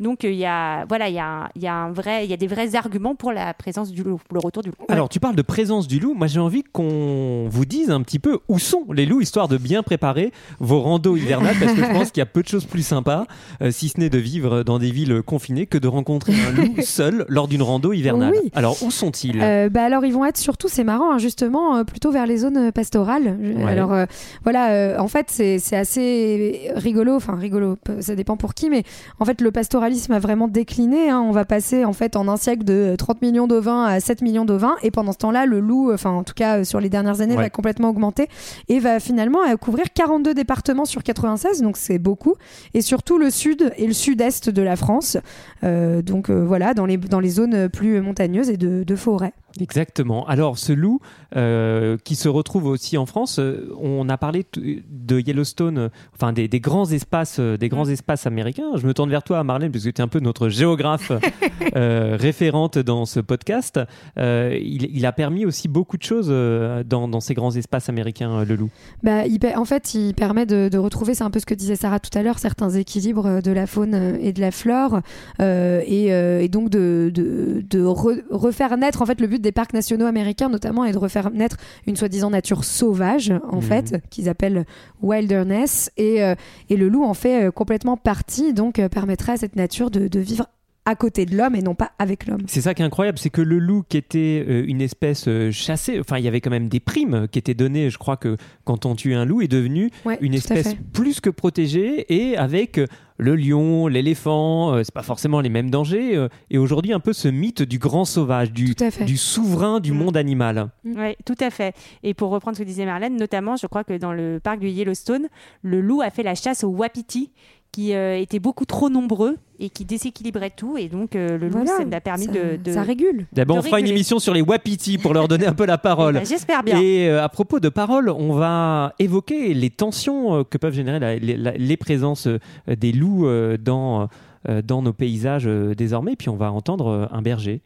Donc 0.00 0.24
il 0.24 0.34
y 0.34 0.46
a, 0.46 0.84
voilà, 0.86 1.08
il 1.08 1.14
y 1.14 1.18
a, 1.18 1.48
il 1.56 1.62
y 1.62 1.66
a 1.66 1.74
un 1.74 1.92
vrai, 1.92 2.24
il 2.24 2.30
y 2.30 2.34
a 2.34 2.36
des 2.36 2.46
vrais 2.46 2.74
arguments 2.74 3.14
pour 3.14 3.32
la 3.32 3.54
présence 3.54 3.90
du 3.90 4.02
loup, 4.02 4.20
le 4.32 4.38
retour 4.38 4.62
du 4.62 4.70
loup. 4.70 4.76
Alors, 4.88 5.08
tu 5.08 5.20
parles 5.20 5.36
de 5.36 5.42
présence 5.42 5.88
du 5.88 5.98
loup. 5.98 6.14
Moi, 6.14 6.26
j'ai 6.26 6.40
envie 6.40 6.62
qu'on 6.62 7.48
vous 7.48 7.64
dise 7.64 7.90
un 7.90 8.02
petit 8.02 8.18
peu 8.18 8.38
où 8.48 8.58
sont 8.58 8.84
les 8.92 9.06
loups, 9.06 9.20
histoire 9.20 9.48
de 9.48 9.56
bien 9.56 9.82
préparer 9.82 10.32
vos 10.60 10.80
randos 10.80 11.16
hivernales, 11.16 11.56
parce 11.58 11.72
que 11.72 11.84
je 11.84 11.92
pense 11.92 12.10
qu'il 12.10 12.20
y 12.20 12.22
a 12.22 12.26
peu 12.26 12.42
de 12.42 12.48
choses 12.48 12.64
plus 12.64 12.86
sympas, 12.86 13.26
euh, 13.62 13.70
si 13.70 13.88
ce 13.88 13.98
n'est 13.98 14.10
de 14.10 14.18
vivre 14.18 14.62
dans 14.62 14.78
des 14.78 14.90
villes 14.90 15.22
confinées, 15.22 15.66
que 15.66 15.78
de 15.78 15.88
rencontrer 15.88 16.34
un 16.34 16.50
loup 16.52 16.74
seul 16.82 17.24
lors 17.32 17.48
d'une 17.48 17.62
rando 17.62 17.92
hivernale. 17.94 18.34
Oui. 18.42 18.50
Alors, 18.54 18.76
où 18.82 18.90
sont-ils? 18.90 19.40
Euh, 19.40 19.70
bah 19.70 19.84
alors 19.84 20.04
ils 20.04 20.12
vont 20.12 20.24
être 20.26 20.36
surtout, 20.36 20.68
c'est 20.68 20.84
marrant, 20.84 21.12
hein, 21.12 21.18
justement, 21.18 21.76
euh, 21.76 21.84
plutôt 21.84 22.10
vers 22.10 22.26
les 22.26 22.36
zones 22.36 22.58
euh, 22.58 22.70
pastorales. 22.72 23.38
Ouais. 23.40 23.64
Alors 23.64 23.92
euh, 23.94 24.04
voilà, 24.44 25.00
en 25.02 25.08
fait 25.08 25.26
c'est 25.30 25.76
assez 25.76 26.70
rigolo, 26.76 27.14
enfin 27.16 27.34
rigolo, 27.36 27.78
ça 28.00 28.14
dépend 28.14 28.36
pour 28.36 28.52
qui, 28.54 28.68
mais 28.68 28.82
en 29.18 29.24
fait 29.24 29.40
le 29.40 29.50
pastoralisme 29.50 30.12
a 30.12 30.18
vraiment 30.18 30.46
décliné. 30.46 31.08
hein. 31.08 31.20
On 31.26 31.30
va 31.32 31.44
passer 31.46 31.84
en 31.86 31.92
fait 31.94 32.16
en 32.16 32.28
un 32.28 32.36
siècle 32.36 32.64
de 32.64 32.94
30 32.98 33.22
millions 33.22 33.46
d'ovins 33.46 33.84
à 33.84 33.98
7 34.00 34.20
millions 34.20 34.44
d'ovins, 34.44 34.76
et 34.82 34.90
pendant 34.90 35.12
ce 35.12 35.18
temps-là, 35.18 35.46
le 35.46 35.60
loup, 35.60 35.90
enfin 35.92 36.10
en 36.10 36.24
tout 36.24 36.34
cas 36.34 36.64
sur 36.64 36.80
les 36.80 36.90
dernières 36.90 37.20
années, 37.22 37.36
Ouais. 37.36 37.44
va 37.44 37.50
complètement 37.50 37.88
augmenter 37.88 38.28
et 38.68 38.78
va 38.78 39.00
finalement 39.00 39.38
couvrir 39.58 39.86
42 39.94 40.34
départements 40.34 40.84
sur 40.84 41.02
96, 41.02 41.62
donc 41.62 41.78
c'est 41.78 41.98
beaucoup, 41.98 42.34
et 42.74 42.82
surtout 42.82 43.16
le 43.16 43.30
sud 43.30 43.72
et 43.78 43.86
le 43.86 43.94
sud-est 43.94 44.50
de 44.50 44.60
la 44.62 44.76
France. 44.76 45.16
Donc 45.62 46.28
voilà, 46.30 46.74
dans 46.74 46.84
les, 46.86 46.98
dans 47.12 47.20
les 47.20 47.30
zones 47.30 47.68
plus 47.68 48.00
montagneuses 48.00 48.48
et 48.48 48.56
de, 48.56 48.84
de 48.84 48.96
forêt. 48.96 49.34
Exactement. 49.60 50.26
Alors, 50.26 50.58
ce 50.58 50.72
loup 50.72 51.00
euh, 51.36 51.96
qui 52.04 52.14
se 52.16 52.28
retrouve 52.28 52.66
aussi 52.66 52.96
en 52.98 53.06
France, 53.06 53.38
euh, 53.38 53.72
on 53.80 54.08
a 54.08 54.16
parlé 54.18 54.46
de 54.56 55.20
Yellowstone, 55.20 55.78
euh, 55.78 55.88
enfin 56.14 56.32
des, 56.32 56.48
des 56.48 56.60
grands 56.60 56.90
espaces, 56.90 57.38
des 57.40 57.68
grands 57.68 57.88
espaces 57.88 58.26
américains. 58.26 58.70
Je 58.76 58.86
me 58.86 58.94
tourne 58.94 59.10
vers 59.10 59.22
toi, 59.22 59.42
Marlène, 59.44 59.70
parce 59.70 59.84
que 59.84 59.90
tu 59.90 60.00
es 60.00 60.04
un 60.04 60.08
peu 60.08 60.20
notre 60.20 60.48
géographe 60.48 61.12
référente 61.74 62.78
dans 62.78 63.04
ce 63.06 63.20
podcast. 63.20 63.80
Il, 64.16 64.88
il 64.92 65.06
a 65.06 65.12
permis 65.12 65.44
aussi 65.46 65.68
beaucoup 65.68 65.96
de 65.96 66.02
choses 66.02 66.28
dans, 66.28 67.08
dans 67.08 67.20
ces 67.20 67.34
grands 67.34 67.54
espaces 67.54 67.88
américains, 67.88 68.44
le 68.44 68.56
loup. 68.56 68.70
Bah, 69.02 69.26
il 69.26 69.38
en 69.56 69.64
fait, 69.64 69.94
il 69.94 70.14
permet 70.14 70.46
de, 70.46 70.68
de 70.70 70.78
retrouver, 70.78 71.14
c'est 71.14 71.24
un 71.24 71.30
peu 71.30 71.40
ce 71.40 71.46
que 71.46 71.54
disait 71.54 71.76
Sarah 71.76 71.98
tout 72.00 72.16
à 72.16 72.22
l'heure, 72.22 72.38
certains 72.38 72.70
équilibres 72.70 73.42
de 73.42 73.50
la 73.50 73.66
faune 73.66 74.16
et 74.20 74.32
de 74.32 74.40
la 74.40 74.50
flore, 74.50 75.00
et, 75.40 76.06
et 76.06 76.48
donc 76.48 76.70
de, 76.70 77.10
de, 77.12 77.64
de 77.68 77.84
re- 77.84 78.22
refaire 78.30 78.76
naître. 78.76 79.02
En 79.02 79.06
fait, 79.06 79.20
le 79.20 79.26
but 79.26 79.41
des 79.42 79.52
parcs 79.52 79.74
nationaux 79.74 80.06
américains, 80.06 80.48
notamment, 80.48 80.84
est 80.84 80.92
de 80.92 80.98
refaire 80.98 81.30
naître 81.30 81.56
une 81.86 81.96
soi-disant 81.96 82.30
nature 82.30 82.64
sauvage, 82.64 83.32
en 83.50 83.56
Mhm. 83.56 83.62
fait, 83.62 83.96
qu'ils 84.10 84.28
appellent 84.30 84.64
wilderness, 85.02 85.90
et, 85.96 86.22
euh, 86.22 86.34
et 86.70 86.76
le 86.76 86.88
loup 86.88 87.04
en 87.04 87.14
fait 87.14 87.44
euh, 87.44 87.50
complètement 87.50 87.96
partie, 87.96 88.54
donc 88.54 88.78
euh, 88.78 88.88
permettrait 88.88 89.32
à 89.32 89.36
cette 89.36 89.56
nature 89.56 89.90
de, 89.90 90.08
de 90.08 90.20
vivre 90.20 90.46
à 90.84 90.96
côté 90.96 91.26
de 91.26 91.36
l'homme 91.36 91.54
et 91.54 91.62
non 91.62 91.76
pas 91.76 91.92
avec 92.00 92.26
l'homme. 92.26 92.40
C'est 92.48 92.60
ça 92.60 92.74
qui 92.74 92.82
est 92.82 92.84
incroyable, 92.84 93.16
c'est 93.16 93.30
que 93.30 93.40
le 93.40 93.60
loup 93.60 93.84
qui 93.88 93.96
était 93.96 94.44
euh, 94.48 94.64
une 94.66 94.80
espèce 94.80 95.28
euh, 95.28 95.52
chassée, 95.52 96.00
enfin 96.00 96.18
il 96.18 96.24
y 96.24 96.28
avait 96.28 96.40
quand 96.40 96.50
même 96.50 96.68
des 96.68 96.80
primes 96.80 97.28
qui 97.30 97.38
étaient 97.38 97.54
données, 97.54 97.88
je 97.88 97.98
crois 97.98 98.16
que 98.16 98.36
quand 98.64 98.84
on 98.84 98.96
tue 98.96 99.14
un 99.14 99.24
loup 99.24 99.42
est 99.42 99.48
devenu 99.48 99.90
Ouais, 100.04 100.18
une 100.20 100.34
espèce 100.34 100.74
plus 100.92 101.20
que 101.20 101.30
protégée 101.30 102.04
et 102.12 102.36
avec 102.36 102.78
euh, 102.78 102.86
le 103.22 103.36
lion, 103.36 103.86
l'éléphant, 103.86 104.74
euh, 104.74 104.82
c'est 104.84 104.92
pas 104.92 105.02
forcément 105.02 105.40
les 105.40 105.48
mêmes 105.48 105.70
dangers 105.70 106.16
euh, 106.16 106.28
et 106.50 106.58
aujourd'hui 106.58 106.92
un 106.92 107.00
peu 107.00 107.12
ce 107.12 107.28
mythe 107.28 107.62
du 107.62 107.78
grand 107.78 108.04
sauvage, 108.04 108.52
du, 108.52 108.74
Tout 108.74 108.84
à 108.84 108.90
fait. 108.90 109.04
du 109.04 109.16
souverain 109.16 109.80
du 109.80 109.92
Mm. 109.92 109.96
monde 109.96 110.16
animal. 110.16 110.68
Oui, 110.84 111.14
tout 111.24 111.36
à 111.40 111.50
fait. 111.50 111.74
Et 112.02 112.12
pour 112.14 112.30
reprendre 112.30 112.56
ce 112.56 112.62
que 112.62 112.66
disait 112.66 112.84
Marlène, 112.84 113.16
notamment, 113.16 113.56
je 113.56 113.66
crois 113.66 113.84
que 113.84 113.96
dans 113.96 114.12
le 114.12 114.40
parc 114.42 114.58
du 114.58 114.68
Yellowstone, 114.68 115.28
le 115.62 115.80
loup 115.80 116.02
a 116.02 116.10
fait 116.10 116.22
la 116.22 116.34
chasse 116.34 116.64
aux 116.64 116.68
wapitis 116.70 117.30
qui 117.72 117.94
euh, 117.94 118.18
étaient 118.18 118.38
beaucoup 118.38 118.66
trop 118.66 118.90
nombreux 118.90 119.36
et 119.58 119.70
qui 119.70 119.84
déséquilibraient 119.86 120.50
tout. 120.50 120.76
Et 120.76 120.88
donc, 120.88 121.16
euh, 121.16 121.38
le 121.38 121.46
loup, 121.48 121.52
Voilà, 121.64 121.78
ça 121.78 121.84
nous 121.84 121.94
a 121.96 122.00
permis 122.00 122.26
ça, 122.26 122.32
de, 122.32 122.56
de- 122.56 122.72
ça 122.72 122.82
régule. 122.82 123.26
D'abord 123.32 123.56
on 123.56 123.62
fera 123.62 123.80
une 123.80 123.86
émission 123.86 124.18
sur 124.18 124.34
les 124.34 124.42
wapitis 124.42 124.98
pour 124.98 125.14
leur 125.14 125.26
donner 125.26 125.46
un 125.46 125.54
peu 125.54 125.64
la 125.64 125.78
parole. 125.78 126.16
Eh 126.16 126.20
ben, 126.20 126.26
J'espère 126.26 126.62
bien. 126.62 126.78
Et 126.80 127.08
euh, 127.08 127.24
à 127.24 127.28
propos 127.30 127.60
de 127.60 127.68
paroles, 127.70 128.10
on 128.10 128.34
va 128.34 128.94
évoquer 128.98 129.54
les 129.54 129.70
tensions 129.70 130.34
euh, 130.40 130.44
que 130.44 130.58
peuvent 130.58 130.74
générer 130.74 130.98
la- 131.00 131.16
les, 131.16 131.36
la- 131.36 131.52
les 131.52 131.76
présences 131.78 132.26
euh, 132.26 132.38
des 132.68 132.92
loups 132.92 133.26
euh, 133.26 133.56
dans, 133.56 134.08
euh, 134.50 134.60
dans 134.62 134.82
nos 134.82 134.92
paysages 134.92 135.46
euh, 135.46 135.74
désormais. 135.74 136.14
Puis 136.14 136.28
on 136.28 136.36
va 136.36 136.52
entendre 136.52 136.88
euh, 136.88 137.06
un 137.10 137.22
berger. 137.22 137.62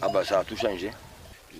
Ah 0.00 0.08
bah 0.12 0.22
ça 0.24 0.38
a 0.38 0.44
tout 0.44 0.56
changé. 0.56 0.90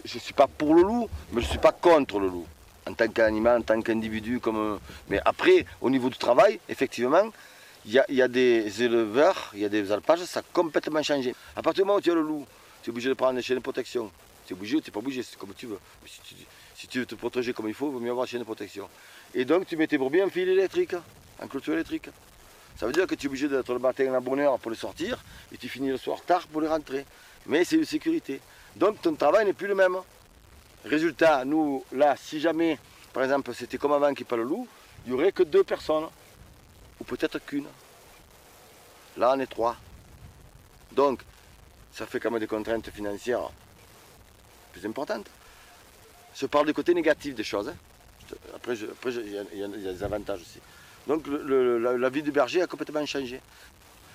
Je 0.06 0.14
ne 0.14 0.20
suis 0.20 0.32
pas 0.32 0.46
pour 0.46 0.74
le 0.74 0.82
loup, 0.82 1.06
mais 1.34 1.42
je 1.42 1.46
ne 1.46 1.50
suis 1.50 1.58
pas 1.58 1.72
contre 1.72 2.18
le 2.18 2.28
loup. 2.28 2.46
En 2.88 2.94
tant 2.94 3.08
qu'animal, 3.08 3.58
en 3.58 3.62
tant 3.62 3.78
qu'individu. 3.82 4.38
Comme... 4.40 4.78
Mais 5.10 5.20
après, 5.26 5.66
au 5.82 5.90
niveau 5.90 6.08
du 6.08 6.16
travail, 6.16 6.58
effectivement, 6.70 7.24
il 7.88 8.14
y 8.16 8.22
a, 8.22 8.28
des 8.28 8.82
éleveurs, 8.82 9.50
il 9.54 9.60
y 9.60 9.64
a 9.64 9.70
des 9.70 9.90
alpages, 9.90 10.22
ça 10.24 10.40
a 10.40 10.42
complètement 10.52 11.02
changé. 11.02 11.34
À 11.56 11.62
partir 11.62 11.84
du 11.84 11.86
moment 11.86 11.98
où 11.98 12.02
tu 12.02 12.10
as 12.10 12.14
le 12.14 12.20
loup, 12.20 12.46
tu 12.82 12.90
es 12.90 12.92
obligé 12.92 13.08
de 13.08 13.14
prendre 13.14 13.32
des 13.34 13.42
chaînes 13.42 13.56
de 13.56 13.62
protection. 13.62 14.10
Tu 14.46 14.52
es 14.52 14.56
obligé 14.56 14.76
ou 14.76 14.80
tu 14.82 14.90
n'es 14.90 14.92
pas 14.92 14.98
obligé, 14.98 15.22
c'est 15.22 15.38
comme 15.38 15.54
tu 15.54 15.66
veux. 15.66 15.78
Si, 16.74 16.86
tu, 16.86 16.98
veux 17.00 17.06
te 17.06 17.14
protéger 17.14 17.54
comme 17.54 17.66
il 17.66 17.72
faut, 17.72 17.88
il 17.88 17.92
vaut 17.94 18.00
mieux 18.00 18.10
avoir 18.10 18.26
une 18.26 18.30
chaîne 18.30 18.40
de 18.40 18.44
protection. 18.44 18.90
Et 19.34 19.46
donc 19.46 19.66
tu 19.66 19.76
mets 19.78 19.86
tes 19.86 19.96
brebis 19.96 20.22
en 20.22 20.28
fil 20.28 20.48
électrique, 20.50 20.94
en 21.42 21.48
clôture 21.48 21.72
électrique. 21.72 22.10
Ça 22.78 22.84
veut 22.84 22.92
dire 22.92 23.06
que 23.06 23.14
tu 23.14 23.26
es 23.26 23.28
obligé 23.28 23.48
d'être 23.48 23.72
le 23.72 23.78
matin 23.78 24.12
à 24.12 24.20
bonne 24.20 24.40
heure 24.40 24.58
pour 24.58 24.70
les 24.70 24.76
sortir 24.76 25.24
et 25.50 25.56
tu 25.56 25.70
finis 25.70 25.88
le 25.88 25.96
soir 25.96 26.20
tard 26.20 26.46
pour 26.46 26.60
les 26.60 26.68
rentrer. 26.68 27.06
Mais 27.46 27.64
c'est 27.64 27.76
une 27.76 27.86
sécurité. 27.86 28.40
Donc 28.76 29.00
ton 29.00 29.14
travail 29.14 29.46
n'est 29.46 29.54
plus 29.54 29.66
le 29.66 29.74
même. 29.74 29.96
Résultat, 30.84 31.46
nous, 31.46 31.84
là, 31.92 32.16
si 32.18 32.38
jamais, 32.38 32.78
par 33.14 33.22
exemple, 33.22 33.54
c'était 33.54 33.78
comme 33.78 33.92
avant 33.92 34.08
qu'il 34.08 34.24
n'y 34.24 34.28
ait 34.28 34.30
pas 34.30 34.36
le 34.36 34.42
loup, 34.42 34.68
il 35.06 35.12
n'y 35.12 35.18
aurait 35.18 35.32
que 35.32 35.42
deux 35.42 35.64
personnes. 35.64 36.04
Ou 37.00 37.04
peut-être 37.04 37.38
qu'une. 37.38 37.66
Là, 39.16 39.32
on 39.36 39.40
est 39.40 39.46
trois. 39.46 39.76
Donc, 40.92 41.22
ça 41.92 42.06
fait 42.06 42.20
quand 42.20 42.30
même 42.30 42.40
des 42.40 42.46
contraintes 42.46 42.90
financières 42.90 43.50
plus 44.72 44.84
importantes. 44.86 45.26
Je 46.36 46.46
parle 46.46 46.66
du 46.66 46.74
côté 46.74 46.94
négatif 46.94 47.34
des 47.34 47.44
choses. 47.44 47.72
Après, 48.54 48.74
il 48.76 49.32
y, 49.54 49.62
a- 49.62 49.68
des 49.68 50.02
avantages 50.02 50.40
aussi. 50.40 50.60
Donc, 51.06 51.26
la, 51.26 52.08
vie 52.10 52.22
du 52.22 52.30
berger 52.30 52.62
a 52.62 52.66
complètement 52.66 53.04
changé. 53.06 53.40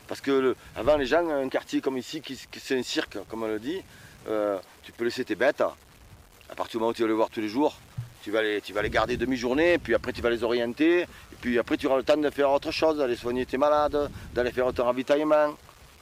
Parce 0.08 0.22
que 0.22 0.56
avant, 0.76 0.96
les 0.98 1.06
gens, 1.06 1.28
un 1.28 1.50
quartier 1.50 1.82
comme 1.82 1.98
ici, 1.98 2.22
qui, 2.22 2.36
qui- 2.52 2.60
c'est 2.60 2.78
un 2.78 2.84
cirque, 2.84 3.18
comme 3.30 3.44
on 3.44 3.48
le 3.48 3.60
dit, 3.60 3.82
euh, 4.28 4.60
tu 4.84 4.92
peux 4.92 5.04
laisser 5.06 5.26
tes 5.26 5.36
bêtes. 5.36 5.62
À 5.62 6.56
partir 6.56 6.74
du 6.74 6.78
moment 6.80 6.92
où 6.92 6.94
tu 6.94 7.02
vas 7.02 7.08
les 7.08 7.14
voir 7.14 7.30
tous 7.30 7.42
les 7.42 7.50
jours, 7.50 7.76
tu 8.24 8.32
vas 8.32 8.42
les, 8.42 8.62
tu 8.62 8.72
vas 8.74 8.82
les 8.82 8.90
garder 8.90 9.18
demi-journée, 9.18 9.78
puis 9.78 9.94
après 9.94 10.14
tu 10.14 10.22
vas 10.22 10.30
les 10.30 10.44
orienter, 10.44 11.02
et 11.02 11.08
puis 11.42 11.60
après 11.60 11.76
tu 11.78 11.88
auras 11.88 11.98
le 11.98 12.04
temps 12.04 12.18
de 12.18 12.30
faire 12.30 12.50
autre 12.52 12.72
chose, 12.72 12.98
d'aller 12.98 13.18
soigner 13.18 13.46
tes 13.46 13.58
malades, 13.58 14.10
d'aller 14.34 14.52
faire 14.52 14.72
ton 14.74 14.86
ravitaillement, 14.86 15.54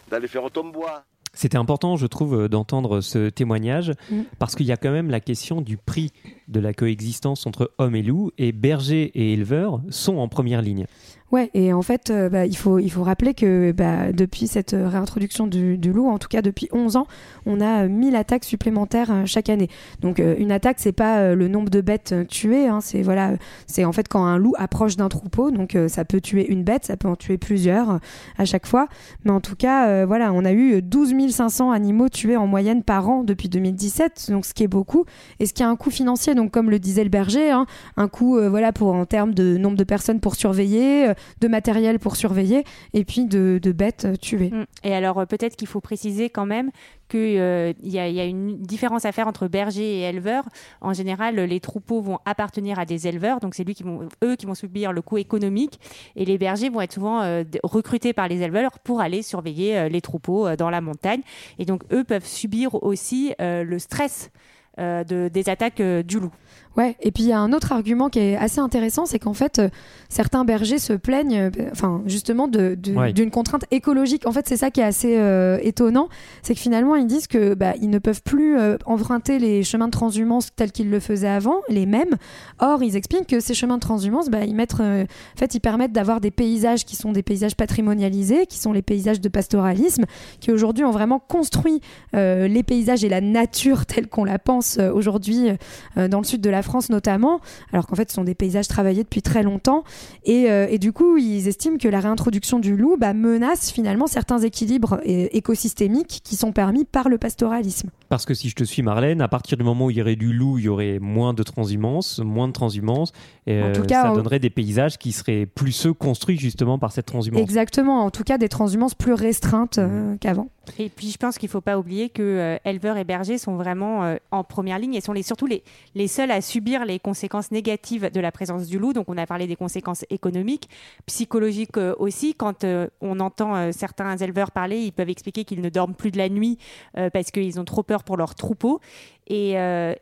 d'aller 0.10 0.28
faire 0.28 0.50
ton 0.52 0.66
bois. 0.66 1.04
C'était 1.34 1.58
important, 1.58 1.96
je 1.96 2.08
trouve, 2.08 2.42
euh, 2.42 2.50
d'entendre 2.50 3.00
ce 3.00 3.30
témoignage 3.30 3.94
Mm. 4.12 4.24
parce 4.38 4.54
qu'il 4.54 4.66
y 4.66 4.72
a 4.74 4.78
quand 4.78 4.92
même 4.92 5.10
la 5.10 5.22
question 5.22 5.62
du 5.62 5.78
prix 5.78 6.12
de 6.50 6.60
la 6.60 6.74
coexistence 6.74 7.48
entre 7.48 7.72
hommes 7.78 7.96
et 7.96 8.02
loups 8.04 8.32
et 8.38 8.52
bergers 8.52 9.12
et 9.16 9.32
éleveurs 9.34 9.82
sont 9.90 10.18
en 10.18 10.28
première 10.28 10.62
ligne. 10.62 10.86
Ouais, 11.32 11.50
et 11.54 11.72
en 11.72 11.82
fait, 11.82 12.10
euh, 12.10 12.28
bah, 12.28 12.46
il, 12.46 12.58
faut, 12.58 12.78
il 12.78 12.92
faut 12.92 13.04
rappeler 13.04 13.34
que 13.34 13.72
bah, 13.72 14.12
depuis 14.12 14.48
cette 14.48 14.74
euh, 14.74 14.90
réintroduction 14.90 15.48
du, 15.48 15.78
loup, 15.78 16.10
en 16.10 16.18
tout 16.18 16.28
cas 16.28 16.42
depuis 16.42 16.68
11 16.74 16.98
ans, 16.98 17.08
on 17.46 17.62
a 17.62 17.86
euh, 17.86 17.88
1000 17.88 18.18
attaques 18.18 18.44
supplémentaires 18.44 19.12
euh, 19.12 19.24
chaque 19.26 19.48
année. 19.48 19.70
Donc 20.02 20.20
euh, 20.20 20.36
une 20.38 20.52
attaque, 20.52 20.78
c'est 20.80 20.92
pas 20.92 21.20
euh, 21.20 21.36
le 21.36 21.48
nombre 21.48 21.70
de 21.70 21.80
bêtes 21.80 22.12
euh, 22.12 22.26
tuées, 22.26 22.68
hein, 22.68 22.82
c'est 22.82 23.02
voilà, 23.02 23.30
euh, 23.30 23.38
c'est 23.66 23.86
en 23.86 23.94
fait 23.94 24.10
quand 24.10 24.26
un 24.26 24.38
loup 24.38 24.54
approche 24.58 24.98
d'un 24.98 25.08
troupeau, 25.08 25.52
donc 25.52 25.76
euh, 25.76 25.88
ça 25.88 26.04
peut 26.04 26.20
tuer 26.20 26.52
une 26.52 26.64
bête, 26.64 26.84
ça 26.84 26.98
peut 26.98 27.08
en 27.08 27.16
tuer 27.16 27.38
plusieurs 27.38 27.92
euh, 27.92 27.98
à 28.38 28.44
chaque 28.44 28.66
fois. 28.66 28.88
Mais 29.24 29.32
en 29.32 29.40
tout 29.40 29.56
cas, 29.56 29.88
euh, 29.88 30.06
voilà, 30.06 30.34
on 30.34 30.44
a 30.44 30.52
eu 30.52 30.82
12 30.82 31.14
500 31.30 31.72
animaux 31.72 32.10
tués 32.10 32.36
en 32.36 32.46
moyenne 32.48 32.84
par 32.84 33.08
an 33.10 33.24
depuis 33.24 33.48
2017, 33.48 34.32
donc 34.32 34.46
ce 34.46 34.54
qui 34.54 34.64
est 34.64 34.68
beaucoup, 34.68 35.06
et 35.40 35.46
ce 35.46 35.54
qui 35.54 35.64
a 35.64 35.70
un 35.70 35.78
coût 35.78 35.92
financier, 35.92 36.36
donc 36.36 36.52
comme 36.52 36.70
le 36.70 36.80
disait 36.80 37.06
le 37.06 37.10
berger, 37.10 37.52
hein, 37.52 37.68
un 37.96 38.10
coût 38.10 38.38
euh, 38.38 38.50
voilà 38.50 38.74
pour 38.74 38.94
en 38.94 39.06
termes 39.06 39.34
de 39.34 39.56
nombre 39.56 39.78
de 39.78 39.86
personnes 39.86 40.20
pour 40.20 40.36
surveiller, 40.36 41.08
euh, 41.08 41.14
de 41.40 41.48
matériel 41.48 42.00
pour 42.00 42.16
surveiller, 42.16 42.64
et 42.94 43.06
puis 43.06 43.26
de, 43.26 43.60
bêtes 43.72 44.06
euh, 44.06 44.16
tuées. 44.16 44.52
Mm. 44.52 44.66
Et 44.84 44.94
alors 44.94 45.20
euh, 45.20 45.26
peut-être 45.26 45.56
qu'il 45.56 45.68
faut 45.68 45.82
préciser 45.82 46.30
quand 46.30 46.46
même 46.46 46.72
qu'il 47.10 47.34
y, 47.34 47.40
a- 47.40 48.08
il 48.08 48.14
y 48.14 48.20
a 48.22 48.26
une 48.26 48.58
différence 48.62 49.04
à 49.04 49.12
faire 49.12 49.28
entre 49.28 49.50
berger 49.50 50.00
et 50.00 50.02
éleveur. 50.04 50.46
En 50.80 50.94
général, 50.94 51.36
les 51.36 51.60
troupeaux 51.60 52.00
vont 52.02 52.20
appartenir 52.24 52.80
à 52.80 52.86
des 52.86 53.06
éleveurs, 53.08 53.42
donc 53.42 53.54
c'est 53.54 53.66
lui 53.66 53.76
qui 53.76 53.84
vont, 53.84 54.08
eux 54.24 54.36
qui 54.38 54.46
vont 54.46 54.56
subir 54.56 54.94
le 54.94 55.02
coût 55.02 55.18
économique, 55.18 55.80
et 56.16 56.24
les 56.24 56.38
bergers 56.38 56.70
vont 56.70 56.80
être 56.80 56.94
souvent 56.94 57.22
euh, 57.22 57.44
recrutés 57.64 58.14
par 58.14 58.30
les 58.30 58.42
éleveurs 58.44 58.80
pour 58.80 59.02
aller 59.02 59.24
surveiller 59.24 59.78
euh, 59.78 59.90
les 59.90 60.00
troupeaux 60.00 60.48
euh, 60.48 60.56
dans 60.56 60.70
la 60.70 60.80
montagne. 60.80 61.22
Et 61.60 61.66
donc 61.66 61.84
eux 61.92 62.06
peuvent 62.06 62.26
subir 62.26 62.82
aussi 62.82 63.34
euh, 63.42 63.66
le 63.66 63.78
stress 63.78 64.32
euh, 64.80 65.04
de, 65.04 65.28
des 65.28 65.50
attaques 65.50 65.82
euh, 65.82 66.04
du 66.04 66.18
loup. 66.20 66.32
Ouais, 66.78 66.96
et 67.02 67.12
puis 67.12 67.24
il 67.24 67.30
y 67.30 67.34
a 67.34 67.40
un 67.40 67.52
autre 67.52 67.74
argument 67.74 68.08
qui 68.10 68.20
est 68.20 68.38
assez 68.38 68.60
intéressant, 68.60 69.06
c'est 69.06 69.20
qu'en 69.20 69.34
fait, 69.34 69.60
euh, 69.60 69.68
certains 70.08 70.46
bergers 70.46 70.80
se 70.80 70.94
plaignent, 70.94 71.38
euh, 71.38 71.50
enfin 71.74 72.02
justement, 72.06 72.48
de- 72.48 72.76
de- 72.76 72.94
Ouais. 72.96 73.12
d'une 73.12 73.30
contrainte 73.30 73.66
écologique. 73.72 74.26
En 74.26 74.32
fait, 74.32 74.48
c'est 74.48 74.56
ça 74.56 74.72
qui 74.72 74.80
est 74.80 74.84
assez 74.86 75.18
euh, 75.18 75.58
étonnant, 75.64 76.08
c'est 76.44 76.54
que 76.54 76.62
finalement, 76.62 76.96
ils 76.96 77.08
disent 77.08 77.28
que 77.28 77.56
bah, 77.56 77.74
ils 77.82 77.90
ne 77.90 78.00
peuvent 78.00 78.22
plus 78.24 78.56
emprunter 78.86 79.38
les 79.38 79.64
chemins 79.64 79.88
de 79.88 79.92
transhumance 79.92 80.56
tels 80.56 80.72
qu'ils 80.72 80.90
le 80.90 81.00
faisaient 81.02 81.28
avant, 81.28 81.58
les 81.68 81.86
mêmes. 81.86 82.16
Or, 82.60 82.82
ils 82.84 82.96
expliquent 82.96 83.28
que 83.28 83.42
ces 83.42 83.54
chemins 83.54 83.76
de 83.76 83.82
transhumance, 83.82 84.30
bah, 84.30 84.46
ils 84.46 84.56
mettent, 84.56 84.76
en 84.80 85.06
fait, 85.36 85.54
ils 85.56 85.60
permettent 85.60 85.92
d'avoir 85.94 86.22
des 86.22 86.32
paysages 86.32 86.86
qui 86.86 86.96
sont 86.96 87.12
des 87.12 87.24
paysages 87.24 87.56
patrimonialisés, 87.56 88.46
qui 88.46 88.58
sont 88.58 88.72
les 88.72 88.82
paysages 88.82 89.20
de 89.20 89.28
pastoralisme, 89.30 90.06
qui 90.40 90.52
aujourd'hui 90.52 90.86
ont 90.86 90.92
vraiment 90.92 91.20
construit 91.20 91.82
les 92.14 92.64
paysages 92.64 93.04
et 93.04 93.10
la 93.10 93.20
nature 93.22 93.86
telle 93.86 94.08
qu'on 94.08 94.24
la 94.24 94.40
pense 94.40 94.78
aujourd'hui 94.78 95.50
dans 95.98 96.20
le 96.20 96.24
sud 96.26 96.40
de 96.42 96.50
la 96.50 96.61
France 96.62 96.90
notamment, 96.90 97.42
alors 97.72 97.88
qu'en 97.88 97.96
fait 97.96 98.10
ce 98.10 98.16
sont 98.16 98.24
des 98.24 98.36
paysages 98.36 98.68
travaillés 98.68 99.04
depuis 99.04 99.22
très 99.22 99.44
longtemps. 99.44 99.84
Et, 100.24 100.50
euh, 100.50 100.68
et 100.70 100.78
du 100.78 100.92
coup, 100.94 101.18
ils 101.18 101.48
estiment 101.48 101.78
que 101.78 101.88
la 101.88 102.00
réintroduction 102.00 102.60
du 102.60 102.76
loup 102.76 102.98
bah, 102.98 103.14
menace 103.14 103.72
finalement 103.72 104.08
certains 104.08 104.40
équilibres 104.40 105.00
euh, 105.08 105.28
écosystémiques 105.32 106.22
qui 106.24 106.36
sont 106.36 106.52
permis 106.52 106.86
par 106.86 107.10
le 107.10 107.18
pastoralisme. 107.18 107.90
Parce 108.10 108.26
que 108.26 108.34
si 108.34 108.50
je 108.50 108.56
te 108.56 108.64
suis 108.64 108.82
Marlène, 108.82 109.22
à 109.22 109.28
partir 109.28 109.58
du 109.58 109.64
moment 109.64 109.86
où 109.86 109.90
il 109.90 109.98
y 109.98 110.02
aurait 110.02 110.16
du 110.16 110.34
loup, 110.34 110.58
il 110.58 110.66
y 110.66 110.70
aurait 110.70 111.00
moins 111.00 111.34
de 111.34 111.44
transhumance, 111.44 112.20
moins 112.20 112.48
de 112.48 112.54
transhumance, 112.54 113.14
et 113.48 113.62
En 113.62 113.68
euh, 113.68 113.74
tout 113.74 113.84
cas, 113.84 114.04
ça 114.04 114.14
donnerait 114.14 114.40
des 114.40 114.50
paysages 114.50 114.98
qui 114.98 115.12
seraient 115.12 115.46
plus 115.46 115.72
ceux 115.72 115.94
construits 115.94 116.38
justement 116.38 116.78
par 116.78 116.92
cette 116.92 117.06
transhumance. 117.06 117.42
Exactement, 117.42 118.04
en 118.06 118.12
tout 118.12 118.24
cas 118.24 118.38
des 118.38 118.50
transhumances 118.50 118.96
plus 118.96 119.14
restreintes 119.14 119.78
euh, 119.78 120.16
qu'avant. 120.20 120.50
Et 120.78 120.90
puis 120.90 121.10
je 121.10 121.18
pense 121.18 121.38
qu'il 121.38 121.48
ne 121.48 121.52
faut 121.52 121.62
pas 121.62 121.78
oublier 121.78 122.10
que 122.10 122.22
euh, 122.22 122.58
éleveurs 122.66 122.98
et 122.98 123.04
bergers 123.04 123.40
sont 123.40 123.56
vraiment 123.56 124.04
euh, 124.04 124.18
en 124.30 124.44
première 124.44 124.78
ligne 124.78 124.94
et 124.94 125.02
sont 125.02 125.12
les, 125.12 125.24
surtout 125.24 125.48
les, 125.48 125.64
les 125.96 126.08
seuls 126.08 126.30
à 126.30 126.40
subir 126.40 126.86
les 126.86 127.00
conséquences 127.00 127.52
négatives 127.52 128.12
de 128.12 128.20
la 128.20 128.32
présence 128.32 128.68
du 128.68 128.78
loup. 128.78 128.94
Donc 128.94 129.06
on 129.10 129.18
a 129.18 129.26
parlé 129.26 129.48
des 129.48 129.56
conséquences 129.56 130.06
économiques, 130.12 130.70
psychologiques 131.08 131.78
euh, 131.78 131.96
aussi. 131.98 132.36
Quand 132.36 132.64
euh, 132.64 132.88
on 133.02 133.20
entend 133.20 133.56
euh, 133.56 133.72
certains 133.72 134.16
éleveurs 134.18 134.52
parler, 134.52 134.80
ils 134.82 134.94
peuvent 134.94 135.10
expliquer 135.10 135.46
qu'ils 135.46 135.62
ne 135.62 135.70
dorment 135.70 135.96
plus 135.96 136.12
de 136.12 136.18
la 136.18 136.30
nuit 136.30 136.60
euh, 136.98 137.10
parce 137.10 137.32
qu'ils 137.32 137.60
ont 137.60 137.66
trop 137.66 137.84
peur 137.84 138.04
pour 138.04 138.16
leurs 138.16 138.36
troupeaux. 138.36 138.80
Et, 139.28 139.58
euh, 139.58 139.96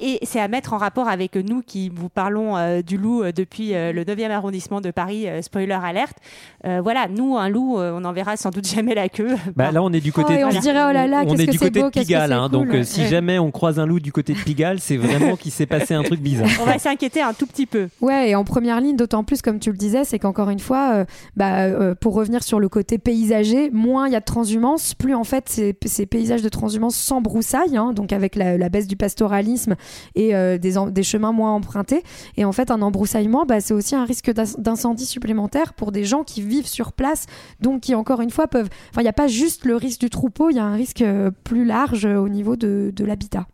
et 0.00 0.18
c'est 0.22 0.40
à 0.40 0.48
mettre 0.48 0.72
en 0.72 0.78
rapport 0.78 1.08
avec 1.08 1.34
nous 1.36 1.62
qui 1.62 1.88
vous 1.88 2.08
parlons 2.08 2.56
euh, 2.56 2.80
du 2.82 2.96
loup 2.96 3.22
euh, 3.22 3.32
depuis 3.32 3.74
euh, 3.74 3.92
le 3.92 4.04
9e 4.04 4.30
arrondissement 4.30 4.80
de 4.80 4.90
Paris, 4.90 5.28
euh, 5.28 5.42
spoiler 5.42 5.72
alerte. 5.82 6.16
Euh, 6.64 6.80
voilà, 6.82 7.08
nous, 7.08 7.36
un 7.36 7.48
loup, 7.48 7.78
euh, 7.78 7.92
on 7.96 8.00
n'en 8.00 8.12
verra 8.12 8.36
sans 8.36 8.50
doute 8.50 8.66
jamais 8.68 8.94
la 8.94 9.08
queue. 9.08 9.34
Bah, 9.56 9.72
là, 9.72 9.82
on 9.82 9.92
est 9.92 10.00
du 10.00 10.12
côté 10.12 10.34
Oh, 10.36 10.40
de 10.40 10.44
on 10.44 10.50
se 10.52 10.60
dirait, 10.60 10.84
oh 10.88 10.92
là 10.92 11.06
là, 11.06 11.22
on 11.26 11.36
est 11.36 11.46
que 11.46 11.50
du 11.52 11.58
côté 11.58 11.80
beau, 11.80 11.86
de 11.90 12.00
Pigalle, 12.00 12.32
hein, 12.32 12.48
cool. 12.50 12.50
donc 12.66 12.74
euh, 12.74 12.82
si 12.84 13.00
Ouais. 13.00 13.08
jamais 13.08 13.38
on 13.38 13.50
croise 13.50 13.78
un 13.80 13.86
loup 13.86 13.98
du 14.00 14.12
côté 14.12 14.32
de 14.32 14.38
Pigalle, 14.38 14.78
c'est 14.80 14.96
vraiment 14.96 15.36
qu'il 15.36 15.50
s'est 15.52 15.66
passé 15.66 15.94
un 15.94 16.02
truc 16.02 16.20
bizarre. 16.20 16.48
on 16.60 16.64
va 16.66 16.78
s'inquiéter 16.78 17.20
un 17.22 17.32
tout 17.32 17.46
petit 17.46 17.66
peu. 17.66 17.88
Ouais, 18.00 18.30
et 18.30 18.34
en 18.36 18.44
première 18.44 18.80
ligne, 18.80 18.96
d'autant 18.96 19.24
plus, 19.24 19.42
comme 19.42 19.58
tu 19.58 19.70
le 19.70 19.76
disais, 19.76 20.04
c'est 20.04 20.18
qu'encore 20.18 20.50
une 20.50 20.60
fois, 20.60 20.92
euh, 20.94 21.04
bah, 21.36 21.64
euh, 21.64 21.94
pour 21.94 22.14
revenir 22.14 22.42
sur 22.42 22.60
le 22.60 22.68
côté 22.68 22.98
paysager, 22.98 23.70
moins 23.70 24.06
il 24.06 24.12
y 24.12 24.16
a 24.16 24.20
de 24.20 24.24
transhumance, 24.24 24.94
plus 24.94 25.14
en 25.14 25.24
fait 25.24 25.48
ces, 25.48 25.76
ces 25.84 26.06
paysages 26.06 26.42
de 26.42 26.48
transhumance 26.48 26.94
s'embroussaillent, 26.96 27.76
hein, 27.76 27.92
donc 27.92 28.12
avec 28.12 28.36
la, 28.36 28.56
la 28.56 28.68
baisse 28.68 28.86
du 28.86 28.96
pastoralisme 28.96 29.74
et 30.14 30.32
des, 30.58 30.74
des, 30.90 31.02
chemins 31.02 31.32
moins 31.32 31.52
empruntés. 31.52 32.02
Et 32.36 32.44
en 32.44 32.52
fait, 32.52 32.70
un 32.70 32.82
embroussaillement, 32.82 33.44
bah, 33.46 33.60
c'est 33.60 33.74
aussi 33.74 33.94
un 33.94 34.04
risque 34.04 34.30
d'incendie 34.58 35.06
supplémentaire 35.06 35.74
pour 35.74 35.92
des 35.92 36.04
gens 36.04 36.24
qui 36.24 36.42
vivent 36.42 36.68
sur 36.68 36.92
place, 36.92 37.26
donc 37.60 37.82
qui 37.82 37.94
encore 37.94 38.20
une 38.20 38.30
fois 38.30 38.48
peuvent. 38.48 38.68
Enfin, 38.90 39.00
il 39.00 39.04
n'y 39.04 39.08
a 39.08 39.14
pas 39.14 39.28
juste 39.28 39.64
le 39.64 39.76
risque 39.76 40.00
du 40.00 40.10
troupeau, 40.10 40.50
il 40.50 40.56
y 40.56 40.60
a 40.60 40.64
un 40.64 40.74
risque 40.74 41.04
plus 41.44 41.64
large 41.64 42.04
au 42.04 42.28
niveau 42.28 42.56
de, 42.56 42.92
de 42.94 43.04
l'habitat. 43.04 43.46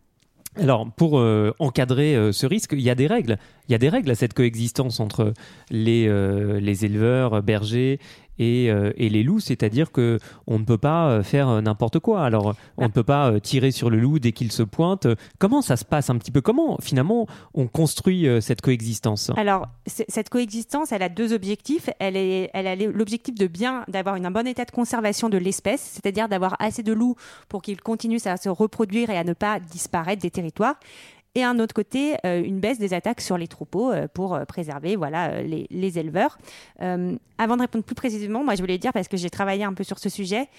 Alors, 0.59 0.89
pour 0.91 1.19
euh, 1.19 1.53
encadrer 1.59 2.15
euh, 2.15 2.31
ce 2.31 2.45
risque, 2.45 2.71
il 2.73 2.81
y 2.81 2.89
a 2.89 2.95
des 2.95 3.07
règles. 3.07 3.37
Il 3.67 3.71
y 3.71 3.75
a 3.75 3.77
des 3.77 3.89
règles 3.89 4.09
à 4.09 4.15
cette 4.15 4.33
coexistence 4.33 4.99
entre 4.99 5.33
les, 5.69 6.07
euh, 6.07 6.59
les 6.59 6.85
éleveurs, 6.85 7.43
bergers 7.43 7.99
euh, 8.39 8.91
et, 8.95 9.09
les 9.09 9.23
loups, 9.23 9.39
c'est-à-dire 9.39 9.91
que 9.91 10.19
on 10.45 10.59
ne 10.59 10.63
peut 10.63 10.77
pas 10.77 11.09
euh, 11.09 11.23
faire 11.23 11.49
euh, 11.49 11.61
n'importe 11.61 11.99
quoi. 11.99 12.23
Alors, 12.23 12.55
on 12.77 12.83
ne 12.83 12.91
peut 12.91 13.03
pas 13.03 13.39
tirer 13.39 13.71
sur 13.71 13.89
le 13.89 13.99
loup 13.99 14.19
dès 14.19 14.31
qu'il 14.31 14.51
se 14.51 14.63
pointe. 14.63 15.07
Comment 15.39 15.61
ça 15.61 15.77
se 15.77 15.85
passe 15.85 16.09
un 16.09 16.17
petit 16.17 16.31
peu? 16.31 16.41
Comment 16.41 16.77
finalement 16.81 17.27
on 17.53 17.67
construit 17.67 18.27
cette 18.41 18.61
coexistence? 18.61 19.31
Alors, 19.37 19.67
cette 19.85 20.29
coexistence, 20.29 20.91
elle 20.91 21.03
a 21.03 21.09
deux 21.09 21.33
objectifs. 21.33 21.89
Elle, 21.99 22.15
est, 22.15 22.49
elle 22.53 22.67
a 22.67 22.75
l'objectif 22.75 23.35
de 23.35 23.47
bien, 23.47 23.83
d'avoir 23.87 24.15
un 24.15 24.31
bon 24.31 24.45
état 24.45 24.65
de 24.65 24.71
conservation 24.71 25.29
de 25.29 25.37
l'espèce, 25.37 25.81
c'est-à-dire 25.81 26.27
d'avoir 26.27 26.55
assez 26.59 26.83
de 26.83 26.93
loups 26.93 27.15
pour 27.49 27.61
qu'ils 27.61 27.81
continuent 27.81 28.25
à 28.25 28.37
se 28.37 28.49
reproduire 28.49 29.09
et 29.09 29.17
à 29.17 29.23
ne 29.23 29.33
pas 29.33 29.59
disparaître 29.59 30.21
des 30.21 30.31
territoires 30.31 30.75
et 31.37 31.43
un 31.43 31.59
autre 31.59 31.75
côté, 31.75 32.15
euh, 32.25 32.43
une 32.43 32.59
baisse 32.59 32.79
des 32.79 32.95
attaques 32.95 33.21
sur 33.21 33.37
les 33.37 33.47
troupeaux 33.47 33.91
euh, 33.91 34.07
pour 34.11 34.33
euh, 34.33 34.43
préserver 34.45 34.95
voilà, 34.95 35.43
les, 35.43 35.99
éleveurs. 35.99 36.39
avant 36.79 37.55
de 37.55 37.61
répondre 37.61 37.83
plus 37.83 37.95
précisément, 37.95 38.43
moi 38.43 38.55
je 38.55 38.61
voulais 38.61 38.79
dire, 38.79 38.91
parce 38.91 39.07
que 39.07 39.17
j'ai 39.17 39.29
travaillé 39.29 39.63
un 39.63 39.73
peu 39.73 39.83
sur 39.83 39.99
ce 39.99 40.09
sujet, 40.09 40.49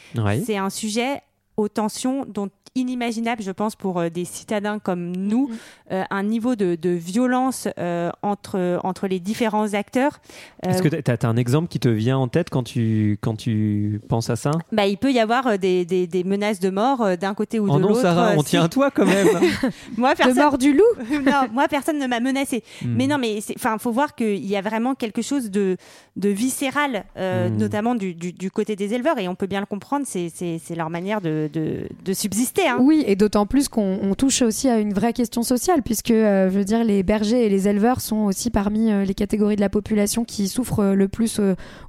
c'est 0.45 0.57
un 0.57 0.71
sujet 0.71 1.21
aux 1.57 1.69
tensions 1.69 2.25
dont 2.27 2.49
inimaginable, 2.79 3.43
je 3.43 3.51
pense, 3.51 3.77
pour 3.77 3.99
euh, 3.99 4.09
des 4.09 4.25
citadins 4.25 4.79
comme 4.79 5.15
nous, 5.15 5.49
mm-hmm. 5.49 5.93
euh, 5.93 6.05
un 6.11 6.23
niveau 6.23 6.55
de, 6.55 6.77
violence 6.89 7.69
euh, 7.79 8.11
entre, 8.23 8.81
entre 8.83 9.07
les 9.07 9.21
différents 9.21 9.75
acteurs. 9.75 10.21
Est-ce 10.67 10.83
que 10.83 10.89
tu 10.89 11.11
as, 11.11 11.29
un 11.29 11.37
exemple 11.37 11.69
qui 11.69 11.81
te 11.81 11.89
vient 11.89 12.19
en 12.19 12.29
tête 12.29 12.51
quand 12.51 12.63
tu, 12.63 13.19
quand 13.21 13.37
tu 13.37 14.01
penses 14.09 14.31
à 14.31 14.37
ça? 14.37 14.53
Bah, 14.73 14.87
Il 14.87 14.97
peut 14.99 15.13
y 15.13 15.21
avoir 15.21 15.59
des, 15.59 15.85
des, 15.85 16.25
menaces 16.25 16.61
de 16.61 16.71
mort 16.71 17.17
d'un 17.17 17.35
côté 17.35 17.61
ou 17.61 17.69
oh 17.69 17.77
de 17.77 17.83
l'autre. 17.83 17.95
non, 17.95 18.03
Sarah, 18.03 18.33
on 18.37 18.43
tient 18.43 18.65
à 18.65 18.69
toi 18.69 18.91
quand 18.91 19.07
même. 19.07 19.29
moi, 19.97 20.15
personne... 20.15 20.35
De 20.35 20.41
mort 20.41 20.59
du 20.59 20.73
loup? 20.73 20.83
Non, 21.29 21.49
moi, 21.53 21.69
personne 21.69 21.99
ne 21.99 22.07
m'a 22.07 22.21
menacé. 22.21 22.63
Hmm. 22.83 22.95
Mais 22.97 23.07
non, 23.07 23.19
mais 23.19 23.39
il 23.39 23.79
faut 23.79 23.93
voir 23.93 24.15
qu'il 24.15 24.45
y 24.45 24.57
a 24.57 24.63
vraiment 24.63 24.95
quelque 24.95 25.21
chose 25.21 25.51
de, 25.51 25.77
de 26.17 26.29
viscéral, 26.29 27.05
hmm. 27.17 27.57
notamment 27.57 27.95
du, 27.95 28.15
du, 28.15 28.51
côté 28.51 28.77
des 28.77 28.95
éleveurs, 28.95 29.19
et 29.19 29.29
on 29.29 29.35
peut 29.35 29.47
bien 29.47 29.61
le 29.61 29.67
comprendre, 29.67 30.07
c'est 30.07 30.77
leur 30.77 30.91
manière 30.91 31.21
de, 31.21 31.51
de, 31.53 31.89
de 32.05 32.13
subsister. 32.13 32.68
Hein. 32.69 32.79
Oui, 32.81 33.05
et 33.07 33.17
d'autant 33.17 33.47
plus 33.47 33.69
qu'on 33.69 34.15
touche 34.17 34.43
aussi 34.43 34.69
à 34.69 34.79
une 34.79 34.93
vraie 34.93 35.13
question 35.13 35.43
sociale, 35.43 35.83
puisque 35.83 36.11
euh, 36.11 36.51
je 36.51 36.59
veux 36.59 36.65
dire, 36.65 36.85
les 36.85 37.03
bergers 37.03 37.45
et 37.45 37.49
les 37.49 37.69
éleveurs 37.69 38.01
sont 38.01 38.25
aussi 38.25 38.51
parmi 38.51 38.93
euh, 38.93 39.05
les 39.05 39.15
catégories 39.15 39.57
de 39.57 39.61
la 39.61 39.69
population 39.69 40.25
qui 40.25 40.49
souffrent 40.49 40.81
euh, 40.81 40.95
le 40.95 41.09
plus 41.09 41.41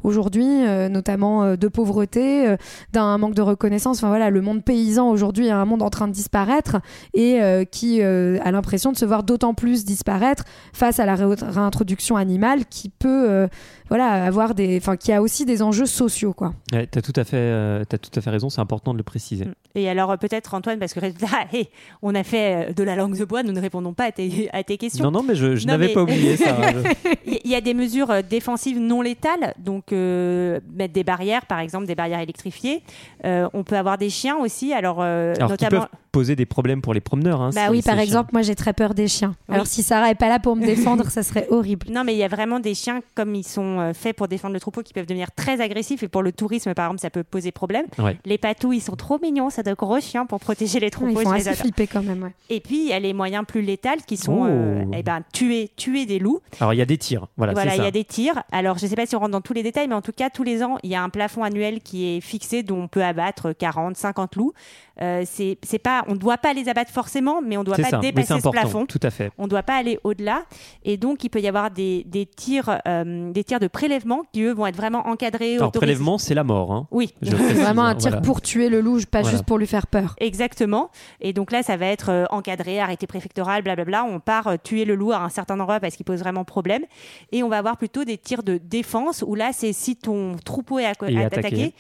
aujourd'hui, 0.03 0.45
notamment 0.89 1.55
de 1.55 1.67
pauvreté, 1.67 2.55
d'un 2.93 3.17
manque 3.17 3.33
de 3.33 3.41
reconnaissance. 3.41 3.97
Enfin 3.97 4.07
voilà, 4.07 4.29
le 4.29 4.41
monde 4.41 4.63
paysan 4.63 5.09
aujourd'hui 5.09 5.47
est 5.47 5.51
un 5.51 5.65
monde 5.65 5.81
en 5.81 5.89
train 5.89 6.07
de 6.07 6.13
disparaître 6.13 6.77
et 7.13 7.39
qui 7.71 8.01
a 8.01 8.51
l'impression 8.51 8.91
de 8.91 8.97
se 8.97 9.05
voir 9.05 9.23
d'autant 9.23 9.53
plus 9.53 9.85
disparaître 9.85 10.45
face 10.73 10.99
à 10.99 11.05
la 11.05 11.15
réintroduction 11.15 12.15
animale 12.15 12.65
qui 12.69 12.89
peut 12.89 13.47
voilà, 13.89 14.23
avoir 14.25 14.53
des, 14.53 14.77
enfin, 14.77 14.95
qui 14.95 15.11
a 15.11 15.21
aussi 15.21 15.45
des 15.45 15.61
enjeux 15.61 15.87
sociaux, 15.87 16.33
quoi. 16.33 16.53
Ouais, 16.71 16.87
as 16.95 17.01
tout 17.01 17.13
à 17.15 17.23
fait, 17.23 17.37
euh, 17.37 17.83
as 17.91 17.97
tout 17.97 18.11
à 18.15 18.21
fait 18.21 18.29
raison. 18.29 18.49
C'est 18.49 18.61
important 18.61 18.93
de 18.93 18.97
le 18.97 19.03
préciser. 19.03 19.45
Mm. 19.45 19.53
Et 19.75 19.89
alors 19.89 20.17
peut-être 20.17 20.53
Antoine, 20.53 20.79
parce 20.79 20.93
que 20.93 20.99
on 22.01 22.15
a 22.15 22.23
fait 22.23 22.69
euh, 22.69 22.73
de 22.73 22.83
la 22.83 22.95
langue 22.95 23.17
de 23.17 23.25
bois, 23.25 23.43
nous 23.43 23.51
ne 23.51 23.59
répondons 23.59 23.93
pas 23.93 24.05
à 24.05 24.11
tes, 24.11 24.49
à 24.53 24.63
tes 24.63 24.77
questions. 24.77 25.03
Non, 25.03 25.11
non, 25.11 25.23
mais 25.23 25.35
je, 25.35 25.65
n'avais 25.65 25.89
pas 25.89 26.03
oublié 26.03 26.37
ça. 26.37 26.55
Il 27.25 27.49
y 27.49 27.55
a 27.55 27.61
des 27.61 27.73
mesures 27.73 28.11
euh, 28.11 28.21
défensives 28.21 28.79
non 28.79 29.01
létales, 29.01 29.53
donc 29.57 29.91
mettre 29.91 30.93
des 30.93 31.03
barrières, 31.03 31.45
par 31.45 31.59
exemple 31.59 31.85
des 31.85 31.95
barrières 31.95 32.19
électrifiées. 32.19 32.83
on 33.23 33.63
peut 33.63 33.77
avoir 33.77 33.97
des 33.97 34.09
chiens 34.09 34.37
aussi, 34.37 34.73
alors, 34.73 35.01
alors 35.01 35.49
notamment 35.49 35.87
poser 36.11 36.35
des 36.35 36.45
problèmes 36.45 36.81
pour 36.81 36.93
les 36.93 36.99
promeneurs. 37.01 37.41
Hein, 37.41 37.51
bah 37.53 37.67
oui, 37.69 37.81
par 37.81 37.99
exemple, 37.99 38.31
moi 38.33 38.41
j'ai 38.41 38.55
très 38.55 38.73
peur 38.73 38.93
des 38.93 39.07
chiens. 39.07 39.35
Alors 39.47 39.67
si 39.67 39.83
Sarah 39.83 40.09
est 40.09 40.15
pas 40.15 40.29
là 40.29 40.39
pour 40.39 40.55
me 40.55 40.65
défendre, 40.65 41.09
ça 41.09 41.23
serait 41.23 41.47
horrible. 41.49 41.87
Non, 41.91 42.03
mais 42.03 42.13
il 42.13 42.17
y 42.17 42.23
a 42.23 42.27
vraiment 42.27 42.59
des 42.59 42.73
chiens 42.73 43.01
comme 43.15 43.35
ils 43.35 43.43
sont 43.43 43.78
euh, 43.79 43.93
faits 43.93 44.15
pour 44.15 44.27
défendre 44.27 44.53
le 44.53 44.59
troupeau 44.59 44.83
qui 44.83 44.93
peuvent 44.93 45.05
devenir 45.05 45.31
très 45.31 45.61
agressifs 45.61 46.03
et 46.03 46.07
pour 46.07 46.21
le 46.21 46.31
tourisme 46.31 46.73
par 46.73 46.85
exemple 46.85 47.01
ça 47.01 47.09
peut 47.09 47.23
poser 47.23 47.51
problème. 47.51 47.85
Les 48.25 48.37
patous 48.37 48.73
ils 48.73 48.81
sont 48.81 48.95
trop 48.95 49.19
mignons, 49.19 49.49
c'est 49.49 49.65
de 49.65 49.73
gros 49.73 49.99
chiens 49.99 50.25
pour 50.25 50.39
protéger 50.39 50.79
les 50.79 50.89
troupeaux. 50.89 51.19
ils 51.21 51.23
font 51.23 51.31
assez 51.31 51.53
flipper 51.53 51.87
quand 51.87 52.03
même. 52.03 52.31
Et 52.49 52.59
puis 52.59 52.81
il 52.81 52.87
y 52.87 52.93
a 52.93 52.99
les 52.99 53.13
moyens 53.13 53.45
plus 53.47 53.61
létals 53.61 54.01
qui 54.05 54.17
sont 54.17 54.45
euh, 54.45 54.83
oh. 54.85 54.91
eh 54.95 55.03
ben, 55.03 55.21
tuer, 55.33 55.71
tuer 55.75 56.05
des 56.05 56.19
loups. 56.19 56.39
Alors 56.59 56.73
il 56.73 56.77
y 56.77 56.81
a 56.81 56.85
des 56.85 56.97
tirs. 56.97 57.27
Voilà, 57.37 57.53
voilà 57.53 57.75
il 57.75 57.83
y 57.83 57.87
a 57.87 57.91
des 57.91 58.05
tirs. 58.05 58.43
Alors 58.51 58.77
je 58.77 58.87
sais 58.87 58.95
pas 58.95 59.05
si 59.05 59.15
on 59.15 59.19
rentre 59.19 59.31
dans 59.31 59.41
tous 59.41 59.53
les 59.53 59.63
détails, 59.63 59.87
mais 59.87 59.95
en 59.95 60.01
tout 60.01 60.11
cas 60.11 60.29
tous 60.29 60.43
les 60.43 60.63
ans 60.63 60.77
il 60.83 60.89
y 60.89 60.95
a 60.95 61.03
un 61.03 61.09
plafond 61.09 61.43
annuel 61.43 61.81
qui 61.81 62.07
est 62.07 62.21
fixé 62.21 62.63
dont 62.63 62.83
on 62.83 62.87
peut 62.87 63.03
abattre 63.03 63.53
40, 63.53 63.97
50 63.97 64.35
loups. 64.35 64.53
Euh, 65.01 65.23
c'est 65.25 65.79
pas, 65.79 66.03
on 66.07 66.13
ne 66.13 66.19
doit 66.19 66.37
pas 66.37 66.53
les 66.53 66.67
abattre 66.67 66.91
forcément, 66.91 67.41
mais 67.41 67.55
on 67.57 67.61
ne 67.61 67.65
doit 67.65 67.77
pas 67.77 67.97
dépasser 67.99 68.39
ce 68.39 68.49
plafond. 68.49 68.85
Tout 68.85 68.99
à 69.01 69.09
fait. 69.09 69.31
On 69.37 69.43
ne 69.43 69.49
doit 69.49 69.63
pas 69.63 69.75
aller 69.75 69.99
au-delà. 70.03 70.43
Et 70.83 70.97
donc, 70.97 71.23
il 71.23 71.29
peut 71.29 71.39
y 71.39 71.47
avoir 71.47 71.71
des, 71.71 72.03
des 72.05 72.25
tirs, 72.25 72.81
euh, 72.87 73.31
des 73.31 73.43
tirs 73.43 73.59
de 73.59 73.67
prélèvement 73.69 74.23
qui, 74.31 74.41
eux, 74.41 74.53
vont 74.53 74.67
être 74.67 74.75
vraiment 74.75 75.07
encadrés. 75.07 75.55
Alors, 75.55 75.71
prélèvement, 75.71 76.17
c'est 76.17 76.33
la 76.33 76.43
mort. 76.43 76.71
Hein. 76.71 76.87
Oui. 76.91 77.13
C'est 77.21 77.31
vraiment 77.53 77.83
un 77.83 77.95
tir 77.95 78.21
pour 78.21 78.41
tuer 78.41 78.69
le 78.69 78.81
loup, 78.81 78.99
pas 79.09 79.23
juste 79.23 79.43
pour 79.43 79.57
lui 79.57 79.67
faire 79.67 79.87
peur. 79.87 80.15
Exactement. 80.19 80.89
Et 81.21 81.33
donc 81.33 81.51
là, 81.51 81.63
ça 81.63 81.77
va 81.77 81.87
être 81.87 82.09
euh, 82.09 82.25
encadré, 82.29 82.79
arrêté 82.79 83.07
préfectoral, 83.07 83.61
blablabla. 83.63 84.03
On 84.03 84.19
part 84.19 84.53
tuer 84.63 84.85
le 84.85 84.95
loup 84.95 85.11
à 85.11 85.19
un 85.19 85.29
certain 85.29 85.59
endroit 85.59 85.79
parce 85.79 85.95
qu'il 85.95 86.05
pose 86.05 86.19
vraiment 86.19 86.43
problème. 86.43 86.83
Et 87.31 87.43
on 87.43 87.49
va 87.49 87.57
avoir 87.57 87.77
plutôt 87.77 88.03
des 88.03 88.17
tirs 88.17 88.43
de 88.43 88.57
défense 88.57 89.23
où 89.25 89.35
là, 89.35 89.51
c'est 89.53 89.73
si 89.73 89.95
ton 89.95 90.35
troupeau 90.43 90.79
est, 90.79 90.85
attaqué, 90.85 91.73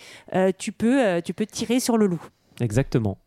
tu, 0.57 0.71
peux, 0.71 1.21
tu 1.23 1.33
peux 1.33 1.45
tirer 1.45 1.79
sur 1.79 1.97
le 1.97 2.07
loup. 2.07 2.21
Exactement. 2.59 3.17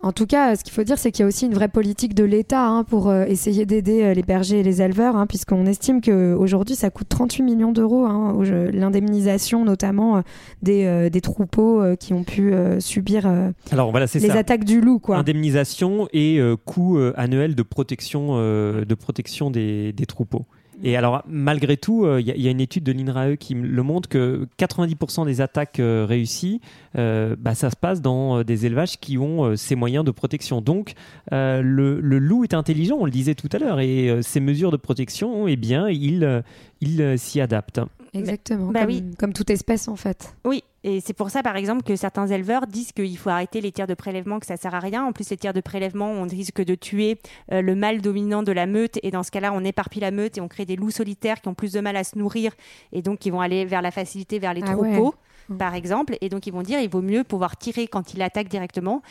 En 0.00 0.12
tout 0.12 0.26
cas, 0.26 0.54
ce 0.56 0.62
qu'il 0.62 0.72
faut 0.72 0.84
dire, 0.84 0.98
c'est 0.98 1.10
qu'il 1.10 1.22
y 1.22 1.24
a 1.24 1.26
aussi 1.26 1.46
une 1.46 1.54
vraie 1.54 1.68
politique 1.68 2.14
de 2.14 2.24
l'État 2.24 2.66
hein, 2.66 2.84
pour 2.84 3.08
euh, 3.08 3.24
essayer 3.24 3.66
d'aider 3.66 4.02
euh, 4.02 4.14
les 4.14 4.22
bergers 4.22 4.60
et 4.60 4.62
les 4.62 4.80
éleveurs, 4.80 5.16
hein, 5.16 5.26
puisqu'on 5.26 5.66
estime 5.66 6.00
qu'aujourd'hui, 6.00 6.76
ça 6.76 6.90
coûte 6.90 7.08
38 7.08 7.42
millions 7.42 7.72
d'euros, 7.72 8.04
hein, 8.04 8.36
l'indemnisation 8.72 9.64
notamment 9.64 10.18
euh, 10.18 10.20
des, 10.62 11.10
des, 11.10 11.20
troupeaux 11.20 11.82
qui 11.98 12.12
ont 12.12 12.22
pu 12.22 12.52
subir 12.78 13.26
Alors, 13.72 13.90
voilà, 13.90 14.06
les 14.14 14.30
attaques 14.30 14.64
du 14.64 14.80
loup. 14.80 14.98
Quoi. 14.98 15.16
Indemnisation 15.16 16.08
et 16.12 16.40
coût 16.64 16.98
annuel 17.16 17.54
de 17.54 17.62
protection, 17.62 18.36
de 18.36 18.94
protection 18.94 19.50
des, 19.50 19.92
des 19.92 20.06
troupeaux. 20.06 20.46
Et 20.82 20.96
alors, 20.96 21.22
malgré 21.26 21.76
tout, 21.76 22.04
il 22.04 22.08
euh, 22.08 22.20
y, 22.20 22.48
a 22.48 22.50
une 22.50 22.60
étude 22.60 22.84
de 22.84 22.92
l'INRAE 22.92 23.36
qui 23.36 23.54
le 23.54 23.82
montre 23.82 24.08
que 24.08 24.46
90% 24.58 25.24
des 25.24 25.40
attaques 25.40 25.80
euh, 25.80 26.04
réussies, 26.06 26.60
euh, 26.98 27.34
bah, 27.38 27.54
ça 27.54 27.70
se 27.70 27.76
passe 27.76 28.02
dans 28.02 28.42
des 28.42 28.66
élevages 28.66 28.98
qui 28.98 29.18
ont 29.18 29.56
ces 29.56 29.74
moyens 29.74 30.04
de 30.04 30.10
protection. 30.10 30.60
Donc, 30.60 30.94
le, 31.30 32.00
loup 32.00 32.44
est 32.44 32.54
intelligent, 32.54 32.96
on 32.98 33.04
le 33.04 33.10
disait 33.10 33.34
tout 33.34 33.48
à 33.52 33.58
l'heure, 33.58 33.80
et 33.80 34.20
ces 34.22 34.40
mesures 34.40 34.70
de 34.70 34.76
protection, 34.76 35.48
eh 35.48 35.56
bien, 35.56 35.88
il, 35.88 36.42
il 36.80 37.18
s'y 37.18 37.40
adapte. 37.40 37.80
Exactement, 38.14 38.72
bah, 38.72 38.80
comme, 38.80 38.90
oui. 38.90 39.04
comme 39.18 39.32
toute 39.32 39.50
espèce 39.50 39.88
en 39.88 39.96
fait. 39.96 40.34
Oui, 40.44 40.62
et 40.88 41.00
c'est 41.00 41.14
pour 41.14 41.30
ça, 41.30 41.42
par 41.42 41.56
exemple, 41.56 41.82
que 41.82 41.96
certains 41.96 42.28
éleveurs 42.28 42.68
disent 42.68 42.92
qu'il 42.92 43.18
faut 43.18 43.28
arrêter 43.28 43.60
les 43.60 43.72
tirs 43.72 43.88
de 43.88 43.94
prélèvement, 43.94 44.38
que 44.38 44.46
ça 44.46 44.56
sert 44.56 44.72
à 44.72 44.78
rien. 44.78 45.04
En 45.04 45.10
plus, 45.10 45.28
les 45.30 45.36
tirs 45.36 45.52
de 45.52 45.60
prélèvement, 45.60 46.12
on 46.12 46.28
risque 46.28 46.62
de 46.62 46.76
tuer 46.76 47.18
euh, 47.50 47.60
le 47.60 47.74
mâle 47.74 48.00
dominant 48.00 48.44
de 48.44 48.52
la 48.52 48.66
meute. 48.66 49.00
Et 49.02 49.10
dans 49.10 49.24
ce 49.24 49.32
cas-là, 49.32 49.52
on 49.52 49.64
éparpille 49.64 50.00
la 50.00 50.12
meute 50.12 50.38
et 50.38 50.40
on 50.40 50.46
crée 50.46 50.64
des 50.64 50.76
loups 50.76 50.92
solitaires 50.92 51.40
qui 51.40 51.48
ont 51.48 51.54
plus 51.54 51.72
de 51.72 51.80
mal 51.80 51.96
à 51.96 52.04
se 52.04 52.16
nourrir 52.16 52.52
et 52.92 53.02
donc 53.02 53.18
qui 53.18 53.30
vont 53.30 53.40
aller 53.40 53.64
vers 53.64 53.82
la 53.82 53.90
facilité, 53.90 54.38
vers 54.38 54.54
les 54.54 54.62
ah 54.64 54.74
troupeaux. 54.74 55.16
Par 55.58 55.74
exemple. 55.74 56.16
Et 56.20 56.28
donc, 56.28 56.46
ils 56.46 56.52
vont 56.52 56.62
dire 56.62 56.80
il 56.80 56.90
vaut 56.90 57.02
mieux 57.02 57.24
pouvoir 57.24 57.56
tirer 57.56 57.86
quand 57.86 58.14
il 58.14 58.22
attaque 58.22 58.48
directement. 58.48 59.02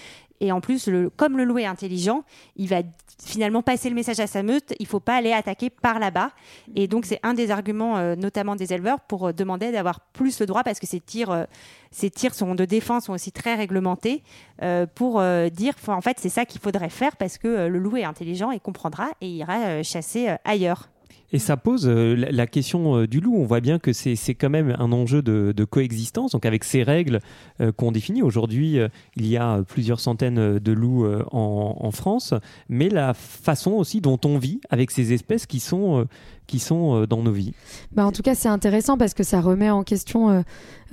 Et 0.41 0.51
en 0.51 0.59
plus, 0.61 0.89
comme 1.15 1.37
le 1.37 1.45
loup 1.45 1.59
est 1.59 1.65
intelligent, 1.65 2.23
il 2.57 2.67
va 2.67 2.81
finalement 3.23 3.61
passer 3.61 3.89
le 3.89 3.95
message 3.95 4.19
à 4.19 4.27
sa 4.27 4.43
meute 4.43 4.73
il 4.79 4.85
faut 4.85 4.99
pas 4.99 5.15
aller 5.15 5.31
attaquer 5.31 5.69
par 5.69 5.99
là-bas. 5.99 6.31
Et 6.75 6.87
donc, 6.87 7.05
c'est 7.05 7.19
un 7.23 7.33
des 7.33 7.51
arguments, 7.51 7.97
euh, 7.97 8.15
notamment 8.15 8.55
des 8.55 8.73
éleveurs, 8.73 8.99
pour 8.99 9.27
euh, 9.27 9.33
demander 9.33 9.71
d'avoir 9.71 10.01
plus 10.01 10.39
le 10.39 10.45
droit 10.45 10.63
parce 10.63 10.79
que 10.79 10.87
ces 10.87 10.99
tirs, 10.99 11.31
euh, 11.31 11.45
ces 11.91 12.09
tirs 12.09 12.35
sont 12.35 12.55
de 12.55 12.65
défense 12.65 13.05
sont 13.05 13.13
aussi 13.13 13.31
très 13.31 13.55
réglementés 13.55 14.23
pour 14.95 15.21
dire 15.51 15.73
en 15.87 16.01
fait, 16.01 16.17
c'est 16.19 16.29
ça 16.29 16.45
qu'il 16.45 16.59
faudrait 16.59 16.89
faire 16.89 17.15
parce 17.15 17.37
que 17.37 17.67
le 17.67 17.79
loup 17.79 17.95
est 17.95 18.03
intelligent 18.03 18.51
et 18.51 18.59
comprendra 18.59 19.09
et 19.21 19.29
ira 19.29 19.81
chasser 19.83 20.35
ailleurs. 20.43 20.89
Et 21.35 21.39
ça 21.39 21.57
pose 21.57 21.85
euh, 21.85 22.15
la, 22.15 22.47
question 22.47 22.95
euh, 22.95 23.07
du 23.07 23.19
loup. 23.19 23.35
On 23.35 23.43
voit 23.43 23.59
bien 23.59 23.77
que 23.77 23.91
c'est 23.91 24.15
quand 24.35 24.49
même 24.49 24.73
un 24.79 24.93
enjeu 24.93 25.21
de, 25.21 25.65
coexistence. 25.65 26.31
Donc 26.31 26.45
avec 26.45 26.63
ces 26.63 26.81
règles 26.81 27.19
euh, 27.59 27.73
qu'on 27.73 27.91
définit 27.91 28.21
aujourd'hui, 28.21 28.77
il 29.17 29.27
y 29.27 29.35
a 29.35 29.61
plusieurs 29.67 29.99
centaines 29.99 30.59
de 30.59 30.71
loups 30.71 31.05
en, 31.31 31.91
France, 31.91 32.33
mais 32.69 32.87
la 32.87 33.13
façon 33.13 33.71
aussi 33.71 33.99
dont 33.99 34.19
on 34.23 34.37
vit 34.37 34.61
avec 34.69 34.91
ces 34.91 35.11
espèces 35.11 35.45
qui 35.45 35.59
sont 35.59 36.07
qui 36.47 36.59
sont 36.59 36.95
euh, 36.95 37.07
dans 37.07 37.21
nos 37.21 37.31
vies. 37.31 37.53
Bah, 37.91 38.05
en 38.05 38.11
tout 38.11 38.21
cas, 38.21 38.35
c'est 38.35 38.49
intéressant 38.49 38.97
parce 38.97 39.13
que 39.13 39.23
ça 39.23 39.41
remet 39.41 39.69
en 39.69 39.83
question 39.83 40.29
euh, 40.29 40.41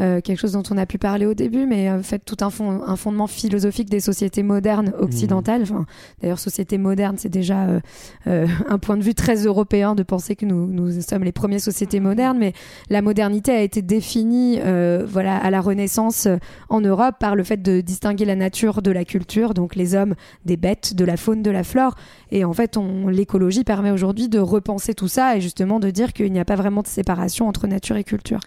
euh, 0.00 0.20
quelque 0.20 0.38
chose 0.38 0.52
dont 0.52 0.62
on 0.70 0.78
a 0.78 0.86
pu 0.86 0.98
parler 0.98 1.26
au 1.26 1.34
début, 1.34 1.66
mais 1.66 1.90
en 1.90 2.02
fait, 2.02 2.20
tout 2.20 2.38
un, 2.40 2.50
fond, 2.50 2.82
un 2.86 2.96
fondement 2.96 3.26
philosophique 3.26 3.90
des 3.90 4.00
sociétés 4.00 4.42
modernes 4.42 4.92
occidentales. 4.98 5.62
Enfin, 5.62 5.86
D'ailleurs, 6.22 6.38
société 6.38 6.78
moderne, 6.78 7.16
c'est 7.18 7.28
déjà 7.28 7.66
euh, 7.66 7.80
euh, 8.26 8.46
un 8.68 8.78
point 8.78 8.96
de 8.96 9.02
vue 9.02 9.14
très 9.14 9.44
européen 9.44 9.94
de 9.94 10.02
penser 10.02 10.34
que 10.34 10.46
nous, 10.46 10.66
nous 10.66 11.00
sommes 11.02 11.24
les 11.24 11.32
premières 11.32 11.60
sociétés 11.60 12.00
modernes, 12.00 12.38
mais 12.38 12.54
la 12.88 13.02
modernité 13.02 13.52
a 13.52 13.60
été 13.60 13.82
définie 13.82 14.58
euh, 14.60 15.04
voilà, 15.06 15.36
à 15.36 15.50
la 15.50 15.60
Renaissance 15.60 16.26
euh, 16.26 16.38
en 16.68 16.80
Europe 16.80 17.16
par 17.20 17.36
le 17.36 17.44
fait 17.44 17.60
de 17.60 17.80
distinguer 17.80 18.24
la 18.24 18.36
nature 18.36 18.80
de 18.80 18.90
la 18.90 19.04
culture, 19.04 19.52
donc 19.52 19.76
les 19.76 19.94
hommes 19.94 20.14
des 20.46 20.56
bêtes, 20.56 20.94
de 20.94 21.04
la 21.04 21.16
faune, 21.16 21.42
de 21.42 21.50
la 21.50 21.64
flore. 21.64 21.96
Et 22.30 22.44
en 22.44 22.52
fait, 22.54 22.78
l'écologie 23.08 23.62
permet 23.62 23.90
aujourd'hui 23.90 24.30
de 24.30 24.38
repenser 24.38 24.94
tout 24.94 25.08
ça 25.08 25.36
et 25.36 25.40
justement 25.42 25.80
de 25.80 25.90
dire 25.90 26.12
qu'il 26.12 26.32
n'y 26.32 26.40
a 26.40 26.44
pas 26.44 26.56
vraiment 26.56 26.82
de 26.82 26.86
séparation 26.86 27.48
entre 27.48 27.66
nature 27.66 27.96
et 27.96 28.04
culture. 28.04 28.40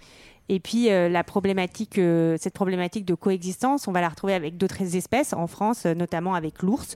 Et 0.47 0.59
puis 0.59 0.91
euh, 0.91 1.09
la 1.09 1.23
problématique, 1.23 1.97
euh, 1.97 2.37
cette 2.39 2.53
problématique 2.53 3.05
de 3.05 3.15
coexistence, 3.15 3.87
on 3.87 3.91
va 3.91 4.01
la 4.01 4.09
retrouver 4.09 4.33
avec 4.33 4.57
d'autres 4.57 4.95
espèces 4.95 5.33
en 5.33 5.47
France, 5.47 5.85
euh, 5.85 5.95
notamment 5.95 6.35
avec 6.35 6.61
l'ours, 6.61 6.95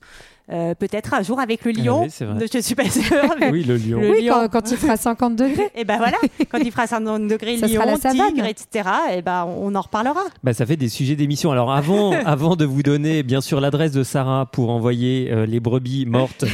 euh, 0.52 0.74
peut-être 0.76 1.14
un 1.14 1.22
jour 1.22 1.40
avec 1.40 1.64
le 1.66 1.72
lion. 1.72 2.02
Ah 2.04 2.08
oui, 2.22 2.26
vrai. 2.26 2.46
Je 2.54 2.60
suis 2.60 2.76
pas 2.76 2.90
sûre. 2.90 3.04
mais- 3.40 3.50
Oui, 3.52 3.64
le 3.64 3.78
lion. 3.78 4.00
Le 4.00 4.12
oui, 4.12 4.26
lion. 4.26 4.34
quand, 4.34 4.62
quand 4.62 4.72
il 4.72 4.78
fera 4.78 4.98
50 4.98 5.36
degrés. 5.36 5.70
Et 5.76 5.84
ben 5.86 5.98
voilà, 5.98 6.18
quand 6.52 6.58
il 6.60 6.72
fera 6.72 6.88
50 6.88 7.28
degrés, 7.28 7.58
Ça 7.58 7.68
lion, 7.68 7.74
sera 7.76 7.86
la 7.86 7.96
savane. 7.98 8.34
tigre, 8.34 8.46
etc. 8.46 8.90
Et 9.16 9.22
ben 9.22 9.46
on 9.60 9.74
en 9.76 9.82
reparlera. 9.82 10.22
Bah, 10.44 10.54
ça 10.54 10.66
fait 10.66 10.76
des 10.78 10.90
sujets 10.90 11.16
d'émission. 11.16 11.52
Alors 11.52 11.72
avant, 11.72 12.12
avant 12.26 12.56
de 12.56 12.66
vous 12.66 12.84
donner 12.84 13.24
bien 13.24 13.42
sûr 13.42 13.62
l'adresse 13.62 13.92
de 13.92 14.04
Sarah 14.04 14.48
pour 14.52 14.70
envoyer 14.72 15.30
euh, 15.32 15.46
les 15.46 15.60
brebis 15.60 16.06
mortes 16.06 16.46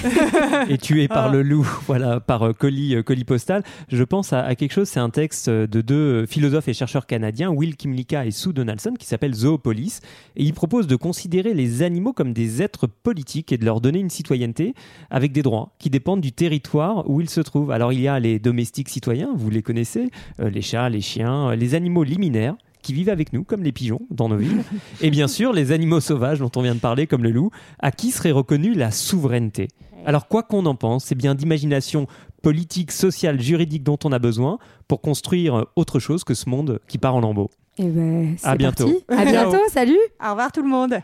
et 0.69 0.77
tuées 0.77 1.07
par 1.07 1.25
Ah. 1.25 1.29
le 1.31 1.41
loup, 1.41 1.67
voilà, 1.87 2.19
par 2.19 2.43
euh, 2.47 2.53
colis, 2.53 2.95
euh, 2.95 3.03
colis 3.03 3.23
postal, 3.23 3.63
je 3.89 4.03
pense 4.03 4.33
à, 4.33 4.41
à 4.43 4.55
quelque 4.55 4.73
chose. 4.73 4.87
C'est 4.89 4.99
un 4.99 5.09
texte 5.09 5.49
de 5.49 5.81
deux 5.81 6.25
philosophes 6.25 6.67
et 6.67 6.73
chercheurs 6.73 7.05
canadiens, 7.05 7.49
Will 7.49 7.75
Kimlicka 7.75 8.25
et 8.25 8.31
Sue 8.31 8.53
Donaldson, 8.53 8.93
qui 8.99 9.05
s'appelle 9.05 9.33
Zoopolis, 9.33 9.99
et 10.35 10.43
ils 10.43 10.53
proposent 10.53 10.87
de 10.87 10.95
considérer 10.95 11.53
les 11.53 11.81
animaux 11.83 12.13
comme 12.13 12.33
des 12.33 12.61
êtres 12.61 12.87
politiques 12.87 13.51
et 13.51 13.57
de 13.57 13.65
leur 13.65 13.81
donner 13.85 13.99
une 13.99 14.09
citoyenneté 14.09 14.73
avec 15.11 15.31
des 15.31 15.43
droits 15.43 15.69
qui 15.77 15.91
dépendent 15.91 16.21
du 16.21 16.31
territoire 16.31 17.07
où 17.07 17.21
ils 17.21 17.29
se 17.29 17.39
trouvent. 17.39 17.69
Alors 17.69 17.93
il 17.93 18.01
y 18.01 18.07
a 18.07 18.19
les 18.19 18.39
domestiques 18.39 18.89
citoyens, 18.89 19.29
vous 19.35 19.51
les 19.51 19.61
connaissez, 19.61 20.09
euh, 20.39 20.49
les 20.49 20.63
chats, 20.63 20.89
les 20.89 21.01
chiens, 21.01 21.49
euh, 21.51 21.55
les 21.55 21.75
animaux 21.75 22.03
liminaires 22.03 22.55
qui 22.81 22.93
vivent 22.93 23.09
avec 23.09 23.31
nous, 23.31 23.43
comme 23.43 23.61
les 23.63 23.71
pigeons, 23.71 24.01
dans 24.09 24.27
nos 24.27 24.37
villes. 24.37 24.63
Et 25.01 25.11
bien 25.11 25.27
sûr, 25.27 25.53
les 25.53 25.71
animaux 25.71 25.99
sauvages 25.99 26.39
dont 26.39 26.51
on 26.55 26.61
vient 26.61 26.73
de 26.75 26.79
parler, 26.79 27.05
comme 27.05 27.23
le 27.23 27.31
loup, 27.31 27.51
à 27.79 27.91
qui 27.91 28.11
serait 28.11 28.31
reconnue 28.31 28.73
la 28.73 28.91
souveraineté. 28.91 29.67
Alors, 30.05 30.27
quoi 30.27 30.43
qu'on 30.43 30.67
en 30.67 30.75
pense, 30.75 31.05
c'est 31.05 31.15
bien 31.15 31.33
d'imagination 31.33 32.05
politique, 32.43 32.91
sociale, 32.91 33.41
juridique 33.41 33.81
dont 33.81 33.97
on 34.03 34.11
a 34.11 34.19
besoin 34.19 34.59
pour 34.87 35.01
construire 35.01 35.65
autre 35.75 35.97
chose 35.97 36.23
que 36.23 36.35
ce 36.35 36.47
monde 36.47 36.79
qui 36.87 36.99
part 36.99 37.15
en 37.15 37.21
lambeaux. 37.21 37.49
Et 37.79 37.87
ben, 37.87 38.35
À 38.43 38.55
bientôt. 38.55 38.85
parti. 38.85 39.03
À 39.21 39.25
bientôt, 39.25 39.63
salut 39.69 39.97
Au 40.23 40.29
revoir 40.29 40.51
tout 40.51 40.61
le 40.61 40.69
monde. 40.69 40.95